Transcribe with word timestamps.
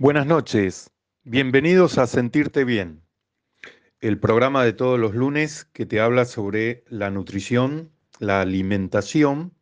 Buenas 0.00 0.26
noches, 0.26 0.92
bienvenidos 1.24 1.98
a 1.98 2.06
Sentirte 2.06 2.62
Bien, 2.62 3.02
el 3.98 4.20
programa 4.20 4.62
de 4.62 4.72
todos 4.72 4.96
los 4.96 5.12
lunes 5.12 5.64
que 5.72 5.86
te 5.86 5.98
habla 5.98 6.24
sobre 6.24 6.84
la 6.88 7.10
nutrición, 7.10 7.90
la 8.20 8.40
alimentación, 8.40 9.52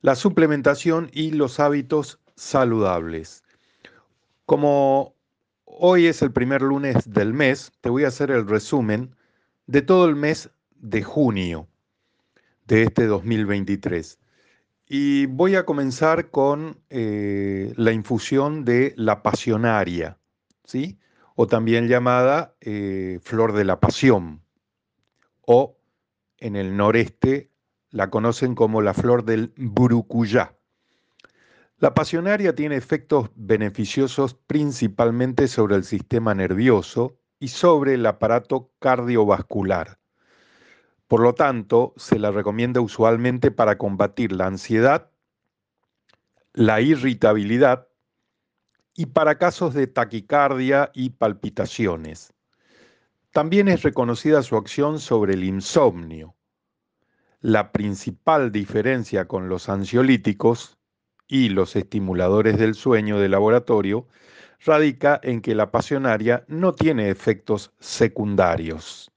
la 0.00 0.16
suplementación 0.16 1.10
y 1.12 1.30
los 1.30 1.60
hábitos 1.60 2.18
saludables. 2.34 3.44
Como 4.46 5.14
hoy 5.64 6.06
es 6.06 6.22
el 6.22 6.32
primer 6.32 6.62
lunes 6.62 7.08
del 7.08 7.32
mes, 7.32 7.70
te 7.82 7.88
voy 7.88 8.02
a 8.02 8.08
hacer 8.08 8.32
el 8.32 8.48
resumen 8.48 9.14
de 9.68 9.80
todo 9.80 10.08
el 10.08 10.16
mes 10.16 10.50
de 10.74 11.04
junio 11.04 11.68
de 12.66 12.82
este 12.82 13.06
2023. 13.06 14.18
Y 14.88 15.26
voy 15.26 15.56
a 15.56 15.66
comenzar 15.66 16.30
con 16.30 16.80
eh, 16.90 17.72
la 17.76 17.90
infusión 17.92 18.64
de 18.64 18.94
la 18.96 19.22
pasionaria, 19.22 20.18
¿sí? 20.64 20.98
O 21.34 21.48
también 21.48 21.88
llamada 21.88 22.54
eh, 22.60 23.18
flor 23.22 23.52
de 23.52 23.64
la 23.64 23.80
pasión. 23.80 24.42
O 25.40 25.76
en 26.38 26.54
el 26.54 26.76
noreste 26.76 27.50
la 27.90 28.10
conocen 28.10 28.54
como 28.54 28.80
la 28.80 28.94
flor 28.94 29.24
del 29.24 29.52
burucuyá. 29.56 30.56
La 31.78 31.92
pasionaria 31.92 32.54
tiene 32.54 32.76
efectos 32.76 33.30
beneficiosos 33.34 34.34
principalmente 34.34 35.48
sobre 35.48 35.76
el 35.76 35.84
sistema 35.84 36.34
nervioso 36.34 37.18
y 37.38 37.48
sobre 37.48 37.94
el 37.94 38.06
aparato 38.06 38.70
cardiovascular. 38.78 39.98
Por 41.08 41.20
lo 41.20 41.34
tanto, 41.34 41.94
se 41.96 42.18
la 42.18 42.32
recomienda 42.32 42.80
usualmente 42.80 43.52
para 43.52 43.78
combatir 43.78 44.32
la 44.32 44.46
ansiedad, 44.46 45.10
la 46.52 46.80
irritabilidad 46.80 47.86
y 48.92 49.06
para 49.06 49.38
casos 49.38 49.72
de 49.74 49.86
taquicardia 49.86 50.90
y 50.94 51.10
palpitaciones. 51.10 52.32
También 53.30 53.68
es 53.68 53.82
reconocida 53.82 54.42
su 54.42 54.56
acción 54.56 54.98
sobre 54.98 55.34
el 55.34 55.44
insomnio. 55.44 56.34
La 57.40 57.70
principal 57.70 58.50
diferencia 58.50 59.28
con 59.28 59.48
los 59.48 59.68
ansiolíticos 59.68 60.76
y 61.28 61.50
los 61.50 61.76
estimuladores 61.76 62.58
del 62.58 62.74
sueño 62.74 63.20
de 63.20 63.28
laboratorio 63.28 64.08
radica 64.64 65.20
en 65.22 65.40
que 65.40 65.54
la 65.54 65.70
pasionaria 65.70 66.44
no 66.48 66.74
tiene 66.74 67.10
efectos 67.10 67.74
secundarios 67.78 69.12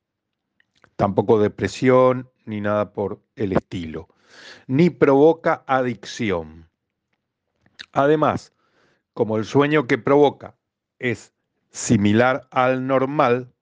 tampoco 0.99 1.39
depresión 1.39 2.29
ni 2.43 2.59
nada 2.59 2.91
por 2.91 3.21
el 3.37 3.53
estilo, 3.53 4.09
ni 4.67 4.89
provoca 4.89 5.63
adicción. 5.65 6.69
Además, 7.93 8.51
como 9.13 9.37
el 9.37 9.45
sueño 9.45 9.87
que 9.87 9.97
provoca 9.97 10.57
es 10.99 11.31
similar 11.69 12.49
al 12.51 12.85
normal, 12.85 13.53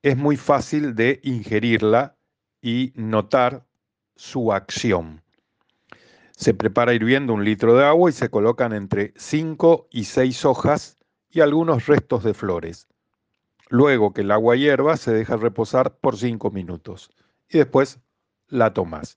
es 0.00 0.16
muy 0.16 0.38
fácil 0.38 0.94
de 0.94 1.20
ingerirla 1.24 2.16
y 2.62 2.94
notar 2.94 3.66
su 4.16 4.50
acción. 4.50 5.22
Se 6.30 6.54
prepara 6.54 6.94
hirviendo 6.94 7.34
un 7.34 7.44
litro 7.44 7.76
de 7.76 7.84
agua 7.84 8.08
y 8.08 8.14
se 8.14 8.30
colocan 8.30 8.72
entre 8.72 9.12
5 9.14 9.88
y 9.90 10.04
6 10.04 10.46
hojas 10.46 10.96
y 11.28 11.40
algunos 11.40 11.84
restos 11.86 12.24
de 12.24 12.32
flores. 12.32 12.89
Luego 13.70 14.12
que 14.12 14.22
el 14.22 14.32
agua 14.32 14.56
hierva, 14.56 14.96
se 14.96 15.12
deja 15.12 15.36
reposar 15.36 15.96
por 15.96 16.16
5 16.16 16.50
minutos 16.50 17.08
y 17.48 17.58
después 17.58 18.00
la 18.48 18.74
tomas. 18.74 19.16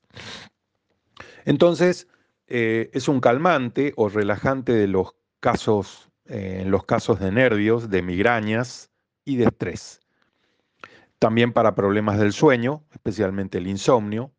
Entonces, 1.44 2.08
eh, 2.46 2.92
es 2.94 3.08
un 3.08 3.20
calmante 3.20 3.94
o 3.96 4.10
relajante 4.10 4.72
de 4.74 4.88
los 4.88 5.16
casos, 5.40 6.12
eh, 6.26 6.60
en 6.62 6.70
los 6.70 6.86
casos 6.86 7.20
de 7.20 7.32
nervios, 7.32 7.90
de 7.90 8.04
migrañas 8.04 8.92
y 9.26 9.38
de 9.38 9.46
estrés. 9.46 10.02
También 11.18 11.52
para 11.52 11.74
problemas 11.74 12.20
del 12.20 12.32
sueño, 12.32 12.84
especialmente 12.92 13.58
el 13.58 13.66
insomnio, 13.66 14.32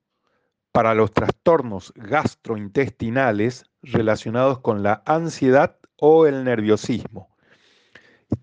para 0.71 0.95
los 0.95 1.13
trastornos 1.13 1.93
gastrointestinales 1.97 3.65
relacionados 3.83 4.61
con 4.61 4.85
la 4.85 5.03
ansiedad 5.07 5.77
o 5.97 6.27
el 6.27 6.45
nerviosismo 6.45 7.34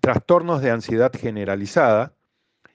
trastornos 0.00 0.62
de 0.62 0.70
ansiedad 0.70 1.12
generalizada 1.12 2.14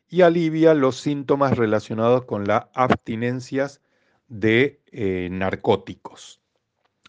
y 0.09 0.21
alivia 0.21 0.73
los 0.73 0.99
síntomas 0.99 1.57
relacionados 1.57 2.25
con 2.25 2.45
las 2.45 2.65
abstinencias 2.73 3.81
de 4.27 4.81
eh, 4.91 5.29
narcóticos. 5.31 6.41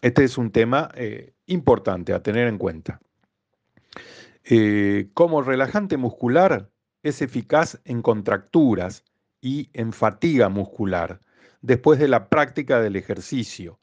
Este 0.01 0.23
es 0.23 0.37
un 0.37 0.51
tema 0.51 0.89
eh, 0.95 1.33
importante 1.45 2.13
a 2.13 2.23
tener 2.23 2.47
en 2.47 2.57
cuenta. 2.57 2.99
Eh, 4.43 5.09
como 5.13 5.41
relajante 5.41 5.97
muscular, 5.97 6.69
es 7.03 7.21
eficaz 7.21 7.79
en 7.85 8.01
contracturas 8.01 9.03
y 9.41 9.69
en 9.73 9.93
fatiga 9.93 10.49
muscular 10.49 11.21
después 11.61 11.99
de 11.99 12.07
la 12.07 12.29
práctica 12.29 12.81
del 12.81 12.95
ejercicio 12.95 13.79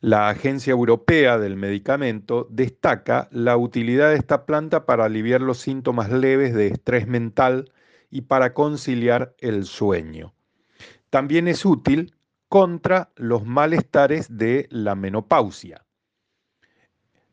la 0.00 0.28
Agencia 0.28 0.72
Europea 0.72 1.38
del 1.38 1.56
Medicamento 1.56 2.46
destaca 2.50 3.28
la 3.30 3.56
utilidad 3.56 4.10
de 4.10 4.16
esta 4.16 4.46
planta 4.46 4.84
para 4.86 5.04
aliviar 5.04 5.40
los 5.40 5.58
síntomas 5.58 6.10
leves 6.10 6.54
de 6.54 6.68
estrés 6.68 7.06
mental 7.06 7.72
y 8.10 8.22
para 8.22 8.52
conciliar 8.52 9.34
el 9.38 9.64
sueño. 9.64 10.34
También 11.10 11.48
es 11.48 11.64
útil 11.64 12.14
contra 12.48 13.10
los 13.16 13.44
malestares 13.44 14.36
de 14.36 14.68
la 14.70 14.94
menopausia. 14.94 15.84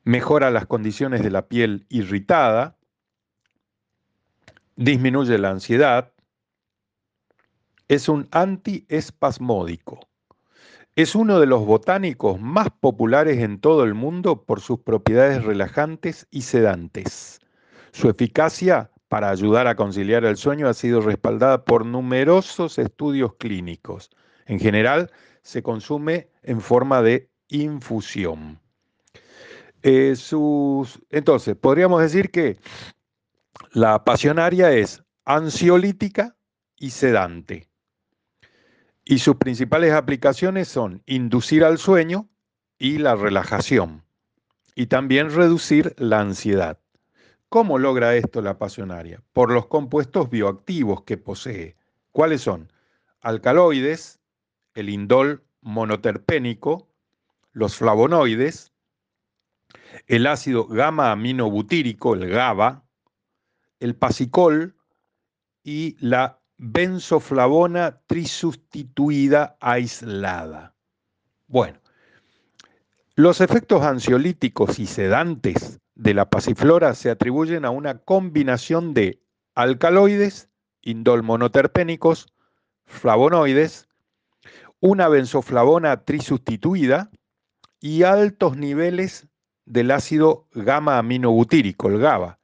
Mejora 0.03 0.51
las 0.51 0.65
condiciones 0.65 1.23
de 1.23 1.31
la 1.31 1.47
piel 1.47 1.85
irritada, 1.89 2.77
disminuye 4.75 5.37
la 5.37 5.51
ansiedad, 5.51 6.11
es 7.87 8.09
un 8.09 8.27
antiespasmódico 8.31 9.99
es 10.95 11.15
uno 11.15 11.39
de 11.39 11.47
los 11.47 11.65
botánicos 11.65 12.39
más 12.39 12.67
populares 12.79 13.39
en 13.39 13.59
todo 13.59 13.83
el 13.83 13.95
mundo 13.95 14.43
por 14.43 14.61
sus 14.61 14.79
propiedades 14.79 15.43
relajantes 15.43 16.27
y 16.29 16.41
sedantes. 16.41 17.39
Su 17.91 18.09
eficacia 18.09 18.91
para 19.07 19.29
ayudar 19.29 19.67
a 19.67 19.75
conciliar 19.75 20.23
el 20.25 20.37
sueño 20.37 20.67
ha 20.67 20.73
sido 20.73 21.01
respaldada 21.01 21.65
por 21.65 21.85
numerosos 21.85 22.77
estudios 22.77 23.35
clínicos. 23.35 24.11
En 24.45 24.59
general, 24.59 25.11
se 25.41 25.63
consume 25.63 26.29
en 26.43 26.61
forma 26.61 27.01
de 27.01 27.29
infusión. 27.47 28.59
Eh, 29.81 30.15
entonces, 31.09 31.55
podríamos 31.55 32.01
decir 32.01 32.31
que 32.31 32.57
la 33.71 34.03
pasionaria 34.03 34.71
es 34.71 35.03
ansiolítica 35.25 36.35
y 36.77 36.91
sedante. 36.91 37.67
Y 39.05 39.19
sus 39.19 39.35
principales 39.35 39.93
aplicaciones 39.93 40.67
son 40.67 41.03
inducir 41.05 41.63
al 41.63 41.77
sueño 41.77 42.29
y 42.77 42.97
la 42.97 43.15
relajación, 43.15 44.03
y 44.75 44.87
también 44.87 45.29
reducir 45.29 45.93
la 45.97 46.19
ansiedad. 46.19 46.79
¿Cómo 47.49 47.77
logra 47.77 48.15
esto 48.15 48.41
la 48.41 48.57
pasionaria? 48.57 49.21
Por 49.31 49.51
los 49.51 49.67
compuestos 49.67 50.29
bioactivos 50.29 51.03
que 51.03 51.17
posee. 51.17 51.75
¿Cuáles 52.11 52.41
son? 52.41 52.71
Alcaloides, 53.21 54.19
el 54.73 54.89
indol 54.89 55.43
monoterpénico, 55.61 56.89
los 57.51 57.75
flavonoides, 57.75 58.73
el 60.07 60.27
ácido 60.27 60.65
gamma 60.65 61.11
aminobutírico, 61.11 62.15
el 62.15 62.27
GABA, 62.27 62.83
el 63.79 63.95
pasicol 63.95 64.75
y 65.63 65.95
la 65.99 66.39
benzoflavona 66.65 67.99
trisustituida 68.07 69.57
aislada. 69.59 70.73
Bueno, 71.47 71.77
los 73.15 73.41
efectos 73.41 73.83
ansiolíticos 73.83 74.79
y 74.79 74.87
sedantes 74.87 75.81
de 75.95 76.13
la 76.13 76.29
pasiflora 76.29 76.95
se 76.95 77.09
atribuyen 77.09 77.65
a 77.65 77.69
una 77.69 77.97
combinación 77.97 78.93
de 78.93 79.21
alcaloides, 79.55 80.47
indolmonoterpénicos, 80.81 82.33
flavonoides, 82.85 83.89
una 84.79 85.09
benzoflavona 85.09 86.05
trisustituida 86.05 87.11
y 87.81 88.03
altos 88.03 88.55
niveles 88.55 89.27
del 89.65 89.91
ácido 89.91 90.47
gamma 90.53 90.97
aminobutírico, 90.97 91.89
el 91.89 91.99
GABA, 91.99 92.39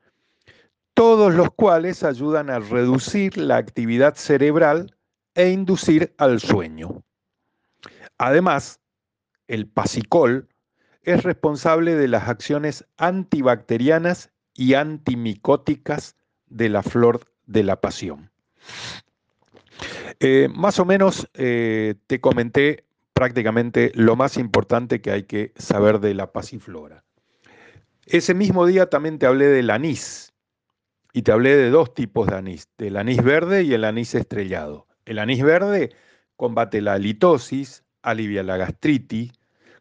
todos 1.00 1.34
los 1.34 1.50
cuales 1.52 2.04
ayudan 2.04 2.50
a 2.50 2.60
reducir 2.60 3.38
la 3.38 3.56
actividad 3.56 4.16
cerebral 4.16 4.98
e 5.34 5.48
inducir 5.48 6.14
al 6.18 6.42
sueño. 6.42 7.06
Además, 8.18 8.82
el 9.48 9.66
pasicol 9.66 10.50
es 11.04 11.24
responsable 11.24 11.96
de 11.96 12.10
las 12.10 12.28
acciones 12.28 12.86
antibacterianas 12.98 14.32
y 14.54 14.74
antimicóticas 14.74 16.18
de 16.48 16.68
la 16.68 16.84
flor 16.84 17.22
de 17.46 17.64
la 17.64 17.80
pasión. 17.80 18.30
Eh, 20.20 20.50
más 20.54 20.80
o 20.80 20.86
menos 20.86 21.30
eh, 21.34 21.96
te 22.08 22.20
comenté 22.20 22.84
prácticamente 23.14 23.94
lo 23.96 24.18
más 24.18 24.36
importante 24.36 25.00
que 25.00 25.12
hay 25.12 25.24
que 25.24 25.54
saber 25.56 26.02
de 26.02 26.14
la 26.14 26.34
pasiflora. 26.34 27.06
Ese 28.06 28.34
mismo 28.34 28.66
día 28.66 28.90
también 28.90 29.18
te 29.18 29.28
hablé 29.28 29.46
del 29.46 29.70
anís 29.70 30.29
y 31.14 31.24
te 31.24 31.32
hablé 31.32 31.56
de 31.56 31.70
dos 31.70 31.94
tipos 31.94 32.28
de 32.28 32.36
anís, 32.36 32.70
del 32.78 32.98
anís 32.98 33.24
verde 33.24 33.64
y 33.64 33.74
el 33.74 33.84
anís 33.84 34.16
estrellado. 34.16 34.88
El 35.06 35.20
anís 35.20 35.44
verde 35.44 35.92
combate 36.36 36.82
la 36.82 36.94
halitosis, 36.94 37.84
alivia 38.02 38.44
la 38.44 38.56
gastritis, 38.56 39.34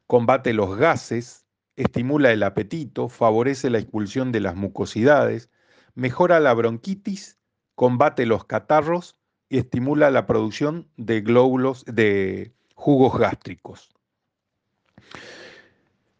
combate 0.09 0.53
los 0.53 0.77
gases, 0.77 1.47
estimula 1.77 2.33
el 2.33 2.43
apetito, 2.43 3.09
favorece 3.09 3.71
la 3.71 3.79
expulsión 3.79 4.33
de 4.33 4.41
las 4.41 4.57
mucosidades, 4.57 5.51
mejora 5.95 6.41
la 6.41 6.53
bronquitis, 6.55 7.39
combate 7.77 8.27
los 8.27 8.45
catarros 8.45 9.17
y 9.49 9.59
estimula 9.59 10.11
la 10.11 10.27
producción 10.27 10.89
de 10.97 11.21
glóbulos 11.21 11.85
de 11.85 12.53
jugos 12.75 13.17
gástricos. 13.19 13.91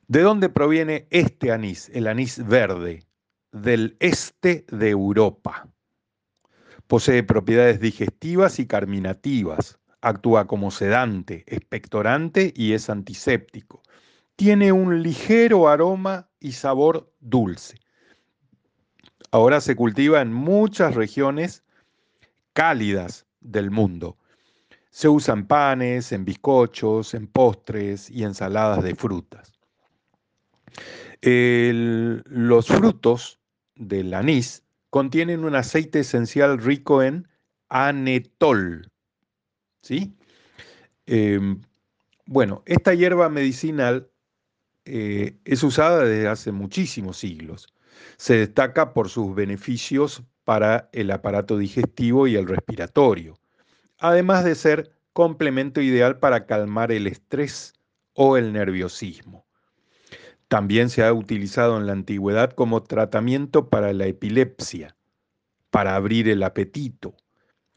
¿De 0.07 0.23
dónde 0.23 0.49
proviene 0.49 1.09
este 1.11 1.51
anís, 1.51 1.91
el 1.93 2.07
anís 2.07 2.47
verde? 2.47 3.08
Del 3.53 3.97
este 4.01 4.67
de 4.71 4.91
Europa. 4.91 5.69
Posee 6.87 7.23
propiedades 7.23 7.81
digestivas 7.81 8.59
y 8.59 8.67
carminativas. 8.67 9.79
Actúa 10.01 10.47
como 10.47 10.71
sedante, 10.71 11.45
expectorante 11.47 12.53
y 12.55 12.73
es 12.73 12.89
antiséptico. 12.89 13.83
Tiene 14.37 14.73
un 14.73 15.03
ligero 15.03 15.69
aroma 15.69 16.29
y 16.41 16.53
sabor 16.53 17.13
dulce. 17.21 17.81
Ahora 19.31 19.61
se 19.61 19.77
cultiva 19.77 20.21
en 20.21 20.33
muchas 20.33 20.95
regiones 20.95 21.65
cálidas 22.53 23.27
del 23.41 23.71
mundo. 23.71 24.17
Se 24.91 25.09
usa 25.09 25.35
en 25.35 25.47
panes, 25.47 26.13
en 26.13 26.25
bizcochos, 26.25 27.15
en 27.15 27.27
postres 27.27 28.11
y 28.11 28.25
ensaladas 28.25 28.83
de 28.83 28.95
frutas. 28.95 29.53
los 31.23 32.67
frutos 32.67 33.38
del 33.79 34.15
anís 34.15 34.63
contienen 34.91 35.45
un 35.45 35.55
aceite 35.55 36.01
esencial 36.01 36.59
rico 36.59 37.03
en 37.03 37.29
anetol. 37.69 38.91
¿Sí? 39.83 40.17
Em, 41.07 41.61
bueno, 42.27 42.63
esta 42.67 42.95
hierba 42.95 43.29
medicinal 43.29 44.11
eh, 44.85 45.39
es 45.45 45.63
usada 45.63 46.05
desde 46.05 46.29
hace 46.29 46.53
muchísimos 46.53 47.19
siglos. 47.19 47.69
Se 48.17 48.37
destaca 48.37 48.93
por 48.93 49.09
sus 49.09 49.35
beneficios 49.35 50.23
para 50.45 50.89
el 50.93 51.11
aparato 51.11 51.59
digestivo 51.59 52.27
y 52.27 52.37
el 52.37 52.47
respiratorio, 52.47 53.39
además 53.99 54.45
de 54.45 54.55
ser 54.55 54.93
complemento 55.13 55.81
ideal 55.81 56.19
para 56.19 56.47
calmar 56.47 56.93
el 56.93 57.07
estrés 57.07 57.75
o 58.15 58.37
el 58.37 58.53
nerviosismo. 58.53 59.48
También 60.49 60.89
se 60.89 61.05
ha 61.05 61.13
utilizado 61.13 61.77
en 61.77 61.87
la 61.87 61.93
antigüedad 61.93 62.53
como 62.53 62.83
tratamiento 62.83 63.69
para 63.69 63.93
la 63.93 64.07
epilepsia, 64.07 64.97
para 65.71 65.95
abrir 65.95 66.29
el 66.29 66.43
apetito, 66.43 67.15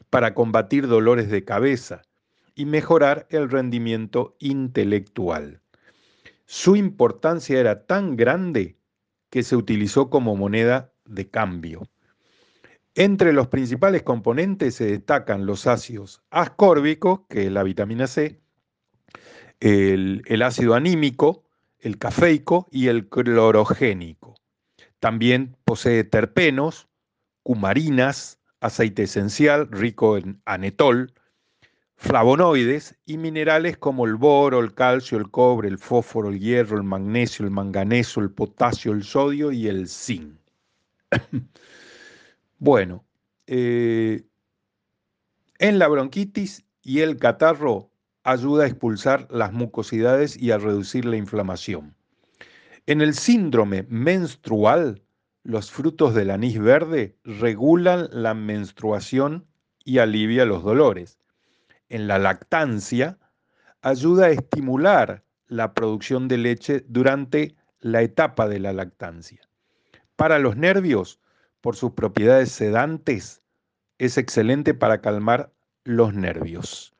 para 0.08 0.34
combatir 0.34 0.88
dolores 0.88 1.30
de 1.30 1.44
cabeza 1.44 2.02
y 2.54 2.64
mejorar 2.64 3.26
el 3.30 3.50
rendimiento 3.50 4.36
intelectual. 4.38 5.60
Su 6.46 6.76
importancia 6.76 7.60
era 7.60 7.86
tan 7.86 8.16
grande 8.16 8.76
que 9.30 9.42
se 9.42 9.56
utilizó 9.56 10.10
como 10.10 10.36
moneda 10.36 10.92
de 11.04 11.28
cambio. 11.28 11.82
Entre 12.94 13.32
los 13.32 13.48
principales 13.48 14.02
componentes 14.02 14.74
se 14.74 14.84
destacan 14.84 15.46
los 15.46 15.66
ácidos 15.66 16.22
ascórbicos, 16.30 17.20
que 17.28 17.46
es 17.46 17.52
la 17.52 17.62
vitamina 17.62 18.06
C, 18.06 18.40
el, 19.60 20.22
el 20.26 20.42
ácido 20.42 20.74
anímico, 20.74 21.44
el 21.82 21.98
cafeico 21.98 22.68
y 22.70 22.88
el 22.88 23.08
clorogénico. 23.08 24.36
También 25.00 25.56
posee 25.64 26.04
terpenos, 26.04 26.88
cumarinas, 27.42 28.38
aceite 28.60 29.02
esencial 29.02 29.68
rico 29.70 30.16
en 30.16 30.40
anetol, 30.44 31.12
flavonoides 31.96 32.96
y 33.04 33.18
minerales 33.18 33.76
como 33.76 34.06
el 34.06 34.14
boro, 34.14 34.60
el 34.60 34.74
calcio, 34.74 35.18
el 35.18 35.30
cobre, 35.30 35.68
el 35.68 35.78
fósforo, 35.78 36.28
el 36.28 36.38
hierro, 36.38 36.76
el 36.76 36.84
magnesio, 36.84 37.44
el 37.44 37.50
manganeso, 37.50 38.20
el 38.20 38.30
potasio, 38.30 38.92
el 38.92 39.02
sodio 39.02 39.50
y 39.50 39.66
el 39.66 39.88
zinc. 39.88 40.38
bueno, 42.58 43.04
eh, 43.48 44.22
en 45.58 45.78
la 45.80 45.88
bronquitis 45.88 46.64
y 46.82 47.00
el 47.00 47.16
catarro 47.16 47.91
ayuda 48.24 48.64
a 48.64 48.66
expulsar 48.66 49.26
las 49.30 49.52
mucosidades 49.52 50.36
y 50.36 50.50
a 50.50 50.58
reducir 50.58 51.04
la 51.04 51.16
inflamación. 51.16 51.94
En 52.86 53.00
el 53.00 53.14
síndrome 53.14 53.86
menstrual, 53.88 55.02
los 55.44 55.70
frutos 55.70 56.14
del 56.14 56.30
anís 56.30 56.58
verde 56.58 57.16
regulan 57.24 58.08
la 58.12 58.34
menstruación 58.34 59.46
y 59.84 59.98
alivia 59.98 60.44
los 60.44 60.62
dolores. 60.62 61.18
En 61.88 62.06
la 62.06 62.18
lactancia, 62.18 63.18
ayuda 63.82 64.26
a 64.26 64.30
estimular 64.30 65.24
la 65.48 65.74
producción 65.74 66.28
de 66.28 66.38
leche 66.38 66.84
durante 66.88 67.56
la 67.80 68.02
etapa 68.02 68.48
de 68.48 68.60
la 68.60 68.72
lactancia. 68.72 69.40
Para 70.16 70.38
los 70.38 70.56
nervios, 70.56 71.20
por 71.60 71.76
sus 71.76 71.92
propiedades 71.92 72.50
sedantes, 72.52 73.42
es 73.98 74.18
excelente 74.18 74.74
para 74.74 75.00
calmar 75.00 75.52
los 75.84 76.14
nervios. 76.14 76.91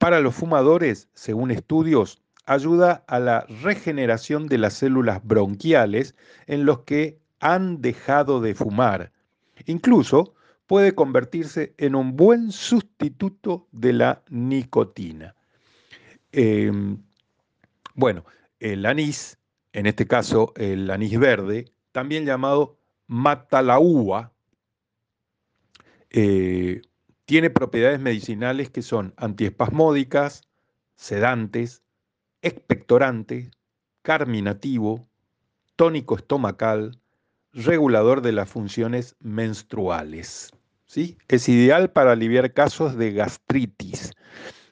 Para 0.00 0.20
los 0.20 0.34
fumadores, 0.34 1.10
según 1.12 1.50
estudios, 1.50 2.22
ayuda 2.46 3.04
a 3.06 3.20
la 3.20 3.44
regeneración 3.62 4.46
de 4.46 4.56
las 4.56 4.72
células 4.72 5.20
bronquiales 5.22 6.14
en 6.46 6.64
los 6.64 6.84
que 6.84 7.18
han 7.38 7.82
dejado 7.82 8.40
de 8.40 8.54
fumar. 8.54 9.12
Incluso 9.66 10.32
puede 10.66 10.94
convertirse 10.94 11.74
en 11.76 11.94
un 11.94 12.16
buen 12.16 12.50
sustituto 12.50 13.68
de 13.72 13.92
la 13.92 14.22
nicotina. 14.30 15.34
Em, 16.32 16.96
bueno, 17.94 18.24
el 18.58 18.86
anís, 18.86 19.36
en 19.74 19.84
este 19.84 20.06
caso 20.06 20.54
el 20.56 20.90
anís 20.90 21.18
verde, 21.18 21.72
también 21.92 22.24
llamado 22.24 22.78
matalaúa, 23.06 24.32
eh, 26.08 26.80
tiene 27.30 27.48
propiedades 27.48 28.00
medicinales 28.00 28.70
que 28.70 28.82
son 28.82 29.14
antiespasmódicas, 29.16 30.42
sedantes, 30.96 31.84
expectorantes, 32.42 33.52
carminativo, 34.02 35.08
tónico 35.76 36.16
estomacal, 36.16 36.98
regulador 37.52 38.20
de 38.22 38.32
las 38.32 38.50
funciones 38.50 39.14
menstruales. 39.20 40.50
¿sí? 40.86 41.18
Es 41.28 41.48
ideal 41.48 41.92
para 41.92 42.10
aliviar 42.10 42.52
casos 42.52 42.96
de 42.96 43.12
gastritis. 43.12 44.10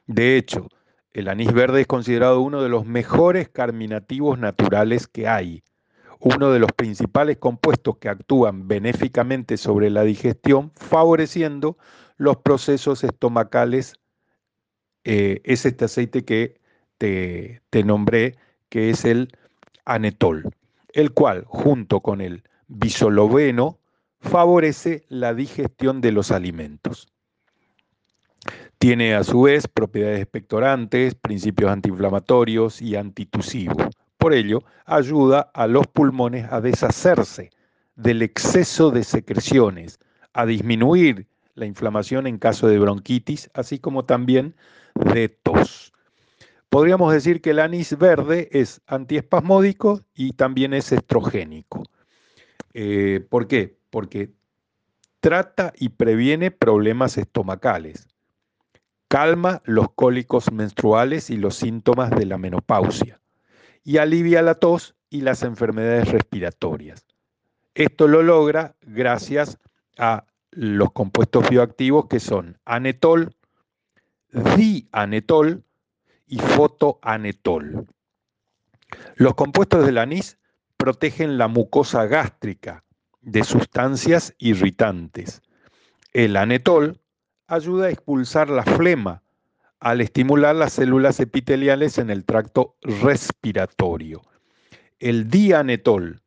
De 0.09 0.37
hecho, 0.37 0.67
el 1.13 1.29
anís 1.29 1.53
verde 1.53 1.83
es 1.83 1.87
considerado 1.87 2.41
uno 2.41 2.61
de 2.61 2.71
los 2.71 2.85
mejores 2.85 3.49
carminativos 3.49 4.37
naturales 4.37 5.07
que 5.07 5.29
hay 5.29 5.63
uno 6.21 6.51
de 6.51 6.59
los 6.59 6.73
principales 6.73 7.37
compuestos 7.39 7.99
que 7.99 8.09
actúan 8.09 8.67
benéficamente 8.67 9.57
sobre 9.57 9.89
la 9.89 10.03
digestión, 10.03 10.73
favoreciendo 10.75 11.79
los 12.19 12.37
procesos 12.39 13.03
estomacales. 13.03 13.95
Eh, 15.05 15.41
es 15.45 15.65
este 15.65 15.87
aceite 15.87 16.25
que 16.25 16.61
te, 16.99 17.61
nombré, 17.85 18.37
que 18.69 18.91
es 18.91 19.05
el 19.05 19.33
anetol, 19.87 20.51
el 20.93 21.13
cual, 21.13 21.45
junto 21.47 22.01
con 22.01 22.21
el 22.21 22.43
bisoloveno, 22.67 23.79
favorece 24.21 25.05
la 25.09 25.33
digestión 25.33 26.01
de 26.01 26.13
los 26.13 26.31
alimentos. 26.31 27.09
Tiene 28.79 29.15
a 29.15 29.25
su 29.25 29.43
vez 29.43 29.67
propiedades 29.67 30.21
expectorantes, 30.21 31.15
principios 31.15 31.71
antiinflamatorios 31.71 32.83
y 32.83 32.97
antitusivos. 32.97 33.89
Por 34.19 34.35
ello, 34.35 34.63
ayuda 34.85 35.51
a 35.55 35.67
los 35.67 35.87
pulmones 35.87 36.47
a 36.53 36.61
deshacerse 36.61 37.51
del 37.97 38.23
exceso 38.23 38.91
de 38.91 39.05
secreciones, 39.05 39.99
a 40.33 40.47
disminuir 40.47 41.27
la 41.59 41.67
inflamación 41.67 42.27
en 42.27 42.39
caso 42.39 42.69
de 42.69 42.79
bronquitis, 42.79 43.51
así 43.55 43.79
como 43.79 44.05
también 44.05 44.55
de 44.95 45.29
tos. 45.29 45.93
Podríamos 46.69 47.13
decir 47.13 47.41
que 47.41 47.51
el 47.51 47.61
anís 47.61 47.97
verde 47.97 48.49
es 48.53 48.81
antiespasmódico 48.87 50.03
y 50.15 50.33
también 50.33 50.75
es 50.75 50.93
estrogénico. 50.93 51.83
Eh, 52.75 53.27
¿Por 53.29 53.49
qué? 53.49 53.79
Porque 53.91 54.33
trata 55.21 55.73
y 55.77 55.91
previene 55.91 56.51
problemas 56.51 57.17
estomacales, 57.19 58.09
calma 59.09 59.63
los 59.65 59.91
cólicos 59.95 60.53
menstruales 60.53 61.31
y 61.31 61.37
los 61.37 61.57
síntomas 61.57 62.11
de 62.11 62.27
la 62.27 62.39
menopausia 62.39 63.21
y 63.83 63.97
alivia 63.97 64.43
la 64.43 64.55
tos 64.55 64.95
y 65.09 65.23
las 65.23 65.43
enfermedades 65.43 66.13
respiratorias. 66.13 67.07
Esto 67.75 68.07
lo 68.07 68.23
logra 68.23 68.77
gracias 68.83 69.59
a 69.97 70.27
los 70.51 70.93
compuestos 70.93 71.49
bioactivos 71.49 72.07
que 72.07 72.21
son 72.21 72.59
anetol, 72.65 73.35
dianetol 74.33 75.65
y 76.27 76.39
fotoanetol. 76.39 77.87
Los 79.17 79.35
compuestos 79.35 79.85
del 79.85 79.99
anís 79.99 80.39
protegen 80.77 81.39
la 81.39 81.49
mucosa 81.49 82.07
gástrica 82.07 82.85
de 83.21 83.45
sustancias 83.45 84.35
irritantes. 84.39 85.43
El 86.13 86.37
anetol 86.37 87.01
ayuda 87.47 87.87
a 87.87 87.91
expulsar 87.91 88.49
la 88.49 88.63
flema 88.63 89.23
al 89.81 90.01
estimular 90.01 90.57
las 90.57 90.73
células 90.73 91.21
epiteliales 91.21 91.99
en 91.99 92.11
el 92.11 92.25
tracto 92.25 92.77
respiratorio. 92.83 94.23
El 94.99 95.29
dianetol 95.29 96.23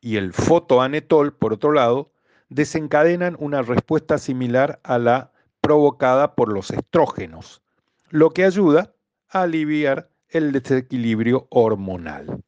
y 0.00 0.16
el 0.16 0.32
fotoanetol, 0.32 1.34
por 1.34 1.52
otro 1.52 1.72
lado, 1.72 2.12
desencadenan 2.48 3.36
una 3.38 3.62
respuesta 3.62 4.18
similar 4.18 4.80
a 4.82 4.98
la 4.98 5.32
provocada 5.60 6.34
por 6.34 6.52
los 6.52 6.70
estrógenos, 6.70 7.62
lo 8.10 8.30
que 8.30 8.44
ayuda 8.44 8.94
a 9.28 9.42
aliviar 9.42 10.10
el 10.30 10.52
desequilibrio 10.52 11.46
hormonal. 11.50 12.42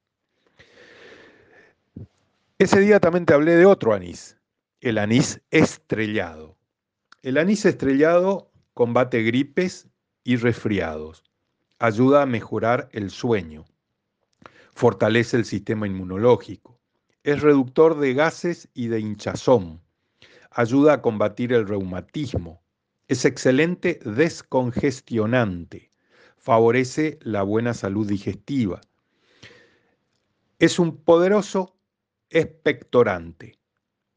Ese 2.59 2.81
día 2.81 3.01
también 3.01 3.27
te 3.27 3.35
hablé 3.35 3.57
de 3.57 3.67
otro 3.67 3.95
anís, 3.95 4.37
el 4.81 4.99
anís 4.99 5.41
estrellado. 5.51 6.57
El 7.23 7.39
anís 7.39 7.65
estrellado 7.65 8.51
combate 8.75 9.23
gripes 9.23 9.89
y 10.25 10.37
resfriados, 10.37 11.25
ayuda 11.79 12.23
a 12.23 12.27
mejorar 12.27 12.89
el 12.93 13.11
sueño, 13.11 13.65
fortalece 14.73 15.37
el 15.37 15.45
sistema 15.45 15.87
inmunológico, 15.87 16.79
es 17.23 17.43
reductor 17.43 17.99
de 17.99 18.15
gases 18.15 18.69
y 18.73 18.89
de 18.89 19.01
hinchazón, 19.01 19.83
ayuda 20.51 20.95
a 20.95 21.03
combatir 21.03 21.53
el 21.53 21.67
reumatismo, 21.67 22.63
es 23.09 23.25
excelente 23.25 23.99
descongestionante, 24.05 25.91
favorece 26.37 27.19
la 27.23 27.43
buena 27.43 27.75
salud 27.75 28.09
digestiva, 28.09 28.81
es 30.59 30.79
un 30.79 30.97
poderoso 30.97 31.77
expectorante, 32.29 33.59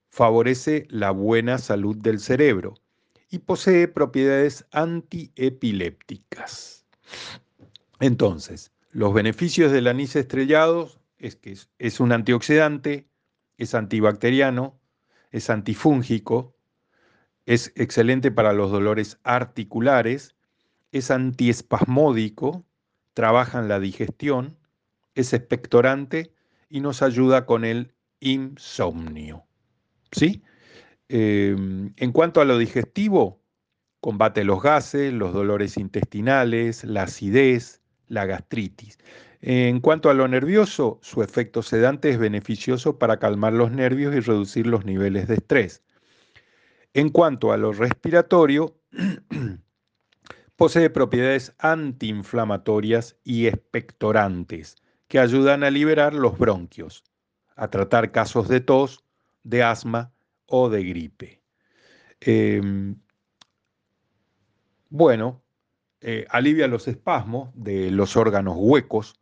favorece 0.09 0.85
la 0.89 1.11
buena 1.11 1.57
salud 1.57 1.95
del 1.97 2.19
cerebro 2.19 2.75
y 3.29 3.39
posee 3.39 3.87
propiedades 3.87 4.65
antiepilépticas. 4.71 6.85
Entonces, 7.99 8.71
los 8.91 9.13
beneficios 9.13 9.71
del 9.71 9.87
anís 9.87 10.15
estrellado 10.15 10.91
es 11.17 11.35
que 11.35 11.57
es, 11.79 11.99
un 11.99 12.11
antioxidante, 12.11 13.07
es 13.57 13.73
antibacteriano, 13.73 14.79
es 15.33 15.49
antifúngico, 15.49 16.55
es 17.45 17.73
excelente 17.75 18.31
para 18.31 18.53
los 18.53 18.71
dolores 18.71 19.19
articulares, 19.23 20.35
es 20.93 21.11
antiespasmódico, 21.11 22.63
trabaja 23.13 23.59
en 23.59 23.67
la 23.67 23.79
digestión, 23.79 24.57
es 25.15 25.33
expectorante 25.33 26.31
y 26.69 26.79
nos 26.79 27.01
ayuda 27.01 27.45
con 27.45 27.65
el 27.65 27.93
insomnio. 28.19 29.43
¿Sí? 30.11 30.43
Em, 31.09 31.93
en 31.97 32.11
cuanto 32.11 32.39
a 32.39 32.45
lo 32.45 32.57
digestivo, 32.59 33.41
combate 33.99 34.43
los 34.43 34.61
gases, 34.61 35.11
los 35.11 35.33
dolores 35.33 35.77
intestinales, 35.77 36.83
la 36.83 37.03
acidez, 37.03 37.81
la 38.07 38.25
gastritis. 38.27 38.99
En 39.45 39.81
cuanto 39.81 40.09
a 40.09 40.13
lo 40.13 40.25
nervioso, 40.29 40.99
su 41.01 41.21
efecto 41.21 41.63
sedante 41.63 42.09
es 42.09 42.17
beneficioso 42.17 42.97
para 42.97 43.19
calmar 43.19 43.51
los 43.51 43.71
nervios 43.71 44.15
y 44.15 44.21
reducir 44.21 44.65
los 44.65 44.85
niveles 44.85 45.27
de 45.27 45.33
estrés. 45.33 45.83
En 46.93 47.09
cuanto 47.09 47.51
a 47.51 47.57
lo 47.57 47.73
respiratorio, 47.73 48.79
posee 50.55 50.89
propiedades 50.89 51.53
antiinflamatorias 51.59 53.17
y 53.25 53.47
expectorantes 53.47 54.77
que 55.09 55.19
ayudan 55.19 55.65
a 55.65 55.71
liberar 55.71 56.13
los 56.13 56.37
bronquios, 56.37 57.03
a 57.57 57.69
tratar 57.69 58.13
casos 58.13 58.47
de 58.47 58.61
tos, 58.61 59.03
de 59.43 59.61
asma 59.61 60.13
o 60.45 60.69
de 60.69 60.85
gripe. 60.85 61.41
Em, 62.21 62.95
bueno, 64.89 65.43
eh, 65.99 66.25
alivia 66.29 66.69
los 66.69 66.87
espasmos 66.87 67.49
de 67.55 67.91
los 67.91 68.15
órganos 68.15 68.55
huecos, 68.57 69.19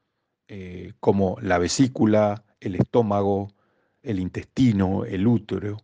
eh, 0.54 0.92
como 1.00 1.38
la 1.42 1.58
vesícula, 1.60 2.44
el 2.60 2.76
estómago, 2.76 3.54
el 4.04 4.20
intestino, 4.20 5.06
el 5.06 5.26
útero. 5.26 5.78